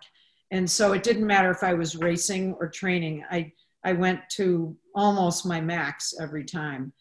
[0.50, 3.24] And so it didn't matter if I was racing or training.
[3.30, 3.52] I,
[3.84, 6.92] I went to almost my max every time.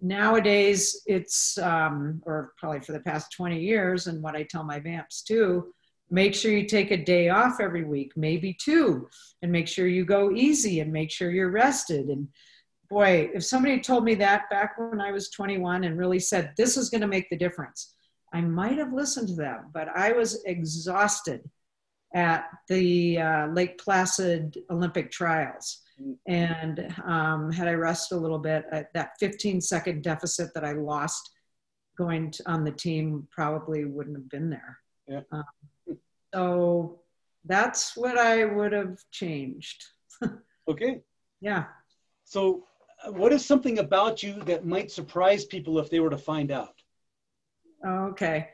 [0.00, 4.78] Nowadays, it's, um, or probably for the past 20 years, and what I tell my
[4.78, 5.72] vamps too,
[6.10, 9.08] make sure you take a day off every week, maybe two,
[9.42, 12.06] and make sure you go easy and make sure you're rested.
[12.06, 12.28] And
[12.90, 16.76] boy, if somebody told me that back when I was 21 and really said, this
[16.76, 17.93] is going to make the difference,
[18.34, 21.48] I might have listened to them, but I was exhausted
[22.14, 25.82] at the uh, Lake Placid Olympic trials.
[26.26, 30.72] And um, had I rested a little bit, uh, that 15 second deficit that I
[30.72, 31.30] lost
[31.96, 34.78] going to, on the team probably wouldn't have been there.
[35.06, 35.20] Yeah.
[35.30, 35.44] Um,
[36.34, 37.00] so
[37.44, 39.84] that's what I would have changed.
[40.68, 41.02] okay.
[41.40, 41.66] Yeah.
[42.24, 42.64] So,
[43.04, 46.50] uh, what is something about you that might surprise people if they were to find
[46.50, 46.74] out?
[47.86, 48.48] Okay.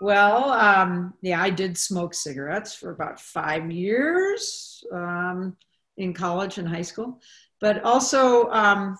[0.00, 5.56] Well, um, yeah, I did smoke cigarettes for about five years um,
[5.96, 7.20] in college and high school.
[7.60, 8.98] But also, um,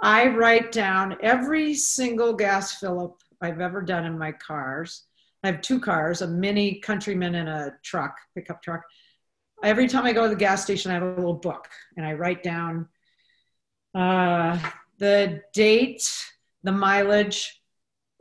[0.00, 5.04] I write down every single gas fill up I've ever done in my cars.
[5.42, 8.82] I have two cars, a mini countryman and a truck, pickup truck.
[9.62, 12.12] Every time I go to the gas station, I have a little book and I
[12.12, 12.88] write down
[13.94, 14.58] uh,
[14.98, 16.08] the date,
[16.62, 17.60] the mileage,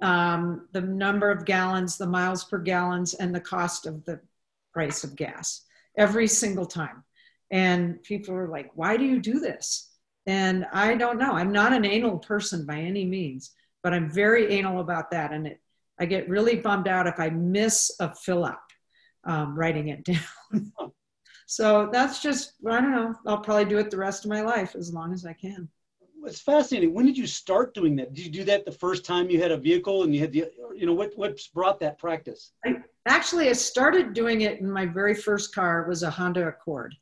[0.01, 4.19] um, the number of gallons, the miles per gallons, and the cost of the
[4.73, 5.65] price of gas
[5.97, 7.03] every single time.
[7.49, 9.91] And people are like, why do you do this?
[10.25, 11.31] And I don't know.
[11.31, 15.31] I'm not an anal person by any means, but I'm very anal about that.
[15.31, 15.61] And it
[15.99, 18.61] I get really bummed out if I miss a fill up
[19.23, 20.03] um, writing it
[20.51, 20.71] down.
[21.47, 24.75] so that's just, I don't know, I'll probably do it the rest of my life
[24.75, 25.69] as long as I can.
[26.26, 26.93] It's fascinating.
[26.93, 28.13] When did you start doing that?
[28.13, 30.45] Did you do that the first time you had a vehicle and you had the,
[30.76, 32.51] you know, what, what's brought that practice?
[32.65, 36.93] I, actually, I started doing it in my very first car was a Honda Accord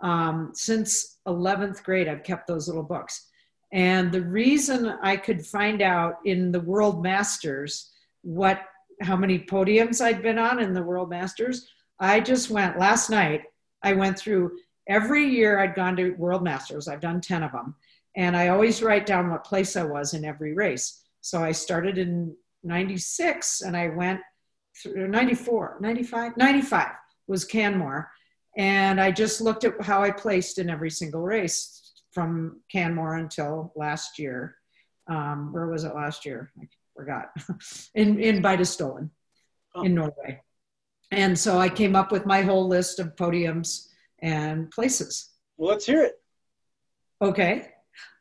[0.00, 3.28] Um, since 11th grade, I've kept those little books.
[3.72, 7.90] And the reason I could find out in the World Masters
[8.22, 8.60] what
[9.02, 11.68] how many podiums I'd been on in the World Masters,
[12.00, 13.42] I just went last night.
[13.82, 14.52] I went through
[14.86, 16.88] every year I'd gone to World Masters.
[16.88, 17.74] I've done 10 of them.
[18.14, 21.02] And I always write down what place I was in every race.
[21.20, 22.34] So I started in
[22.64, 24.20] 96 and I went
[24.82, 26.88] through 94, 95, 95
[27.26, 28.10] was Canmore.
[28.56, 33.72] And I just looked at how I placed in every single race from Canmore until
[33.76, 34.56] last year.
[35.08, 36.50] Um, where was it last year?
[36.58, 36.66] I
[36.96, 37.30] forgot.
[37.94, 39.10] in in Beitostølen
[39.74, 39.82] oh.
[39.82, 40.40] in Norway.
[41.10, 43.85] And so I came up with my whole list of podiums
[44.20, 45.30] and places.
[45.56, 46.20] Well, let's hear it.
[47.20, 47.68] Okay.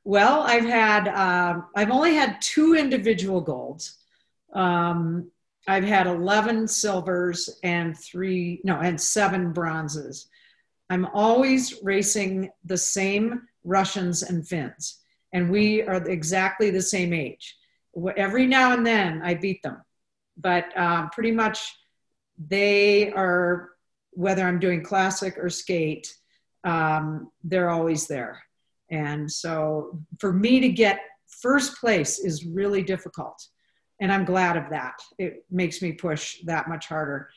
[0.04, 3.98] Well, I've had um, I've only had two individual golds.
[4.54, 5.32] Um,
[5.68, 10.28] I've had 11 silvers and three, no, and seven bronzes.
[10.90, 15.00] I'm always racing the same Russians and Finns,
[15.34, 17.58] and we are exactly the same age.
[18.16, 19.82] Every now and then I beat them,
[20.38, 21.76] but um, pretty much
[22.38, 23.72] they are,
[24.16, 26.14] whether I'm doing classic or skate,
[26.64, 28.42] um, they're always there.
[28.90, 33.48] And so for me to get first place is really difficult
[34.00, 35.02] and I'm glad of that.
[35.18, 37.30] It makes me push that much harder.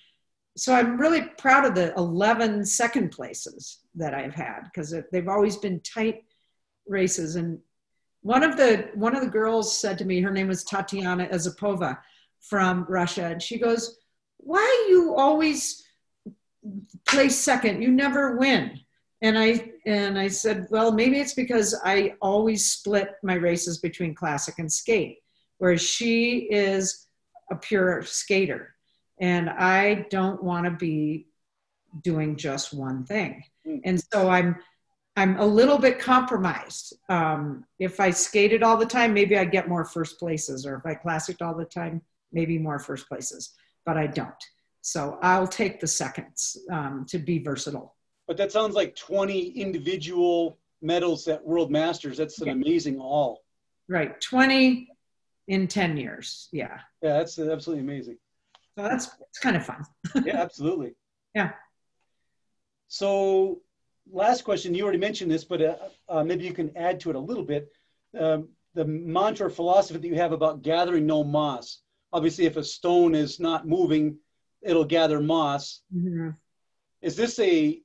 [0.57, 5.57] So I'm really proud of the 11 second places that I've had because they've always
[5.57, 6.24] been tight
[6.87, 7.37] races.
[7.37, 7.61] And
[8.22, 11.99] one of the one of the girls said to me, her name was Tatiana Ezapova
[12.41, 13.99] from Russia, and she goes,
[14.39, 15.85] "Why you always
[17.07, 17.83] place second?
[17.83, 18.81] You never win."
[19.21, 24.15] And I and I said, "Well, maybe it's because I always split my races between
[24.15, 25.19] classic and skate."
[25.59, 27.07] whereas she is
[27.51, 28.75] a pure skater.
[29.21, 31.27] And I don't want to be
[32.03, 33.43] doing just one thing.
[33.67, 33.81] Mm.
[33.85, 34.57] And so I'm
[35.17, 36.97] I'm a little bit compromised.
[37.09, 40.87] Um, if I skated all the time, maybe I get more first places, or if
[40.87, 43.53] I classicked all the time, maybe more first places.
[43.85, 44.45] But I don't.
[44.81, 47.97] So I'll take the seconds um, to be versatile.
[48.26, 52.18] But that sounds like 20 individual medals at World Masters.
[52.18, 52.53] That's an yeah.
[52.53, 53.43] amazing all.
[53.89, 54.89] Right, 20
[55.49, 56.49] in 10 years.
[56.53, 56.79] Yeah.
[57.03, 58.18] Yeah, that's absolutely amazing.
[58.76, 59.83] So that's it's kind of fun.
[60.24, 60.95] yeah, absolutely.
[61.35, 61.53] Yeah.
[62.87, 63.61] So,
[64.11, 64.74] last question.
[64.74, 65.76] You already mentioned this, but uh,
[66.09, 67.72] uh, maybe you can add to it a little bit.
[68.18, 71.81] Um, the mantra philosophy that you have about gathering no moss.
[72.12, 74.16] Obviously, if a stone is not moving,
[74.63, 75.83] it'll gather moss.
[75.95, 76.31] Mm-hmm.
[77.03, 77.81] Is this a,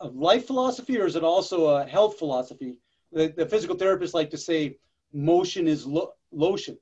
[0.00, 2.78] a life philosophy or is it also a health philosophy?
[3.12, 4.78] The, the physical therapists like to say
[5.12, 6.76] motion is lo- lotion.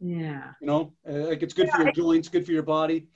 [0.00, 0.52] Yeah.
[0.60, 3.06] You know, uh, like it's good yeah, for your I, joints, good for your body.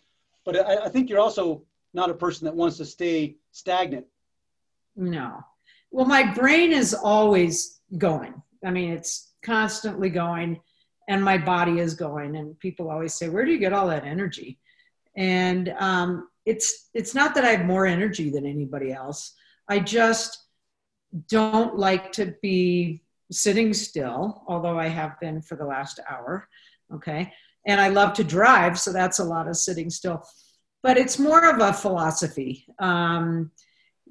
[0.44, 1.62] But I, I think you're also
[1.94, 4.06] not a person that wants to stay stagnant.
[4.96, 5.40] No.
[5.90, 8.42] Well, my brain is always going.
[8.64, 10.60] I mean, it's constantly going,
[11.08, 12.36] and my body is going.
[12.36, 14.58] And people always say, "Where do you get all that energy?"
[15.18, 19.34] And um, it's it's not that I have more energy than anybody else.
[19.68, 20.46] I just
[21.28, 26.48] don't like to be sitting still, although I have been for the last hour
[26.94, 27.32] okay
[27.66, 30.22] and i love to drive so that's a lot of sitting still
[30.82, 33.50] but it's more of a philosophy um,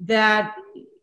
[0.02, 0.56] that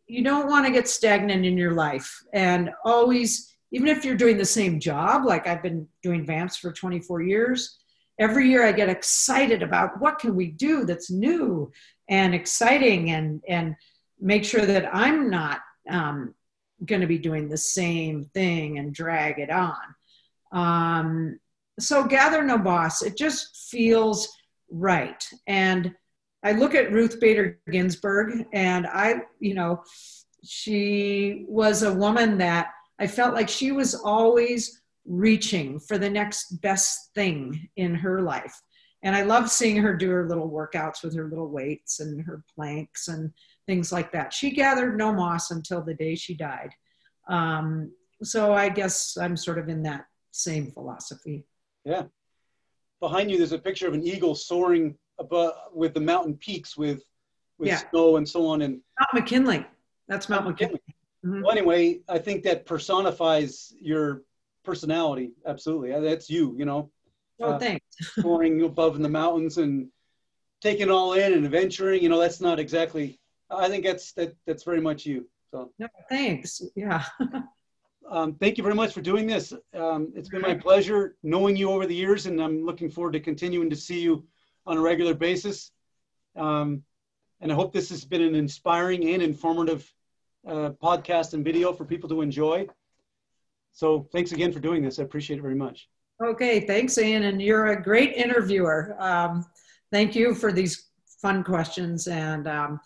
[0.07, 4.36] you don't want to get stagnant in your life and always even if you're doing
[4.36, 7.78] the same job like i've been doing vamps for 24 years
[8.18, 11.70] every year i get excited about what can we do that's new
[12.08, 13.74] and exciting and and
[14.20, 15.60] make sure that i'm not
[15.90, 16.34] um,
[16.84, 19.76] going to be doing the same thing and drag it on.
[20.52, 21.38] Um,
[21.78, 23.02] so gather no boss.
[23.02, 24.28] It just feels
[24.70, 25.28] right.
[25.46, 25.94] And
[26.42, 29.82] i look at ruth bader ginsburg and i you know
[30.44, 36.61] she was a woman that i felt like she was always reaching for the next
[36.61, 38.59] best thing in her life
[39.02, 42.42] and i love seeing her do her little workouts with her little weights and her
[42.55, 43.30] planks and
[43.66, 46.70] things like that she gathered no moss until the day she died
[47.28, 47.90] um,
[48.22, 51.44] so i guess i'm sort of in that same philosophy
[51.84, 52.05] yeah.
[53.00, 57.02] Behind you, there's a picture of an eagle soaring above with the mountain peaks with
[57.59, 57.82] with yeah.
[57.90, 58.62] snow and so on.
[58.62, 59.66] And Mount McKinley.
[60.09, 60.80] That's Mount, Mount McKinley.
[60.86, 61.36] McKinley.
[61.36, 61.42] Mm-hmm.
[61.42, 64.22] Well, anyway, I think that personifies your
[64.64, 65.32] personality.
[65.46, 66.54] Absolutely, that's you.
[66.58, 66.90] You know.
[67.40, 67.84] Oh, uh, thanks.
[68.20, 69.88] soaring above in the mountains and
[70.60, 72.02] taking all in and adventuring.
[72.02, 73.18] You know, that's not exactly.
[73.50, 75.28] I think that's that that's very much you.
[75.50, 76.62] So No, thanks.
[76.74, 77.04] Yeah.
[78.10, 79.52] um, thank you very much for doing this.
[79.74, 83.20] Um, it's been my pleasure knowing you over the years, and I'm looking forward to
[83.20, 84.26] continuing to see you
[84.66, 85.70] on a regular basis.
[86.36, 86.82] Um,
[87.40, 89.92] and I hope this has been an inspiring and informative
[90.46, 92.66] uh, podcast and video for people to enjoy.
[93.74, 94.98] So thanks again for doing this.
[94.98, 95.88] I appreciate it very much.
[96.24, 97.24] Okay, thanks, Ian.
[97.24, 98.96] And you're a great interviewer.
[98.98, 99.44] Um,
[99.92, 102.06] thank you for these fun questions.
[102.06, 102.80] And um,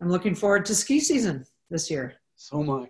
[0.00, 2.14] I'm looking forward to ski season this year.
[2.36, 2.88] So am I.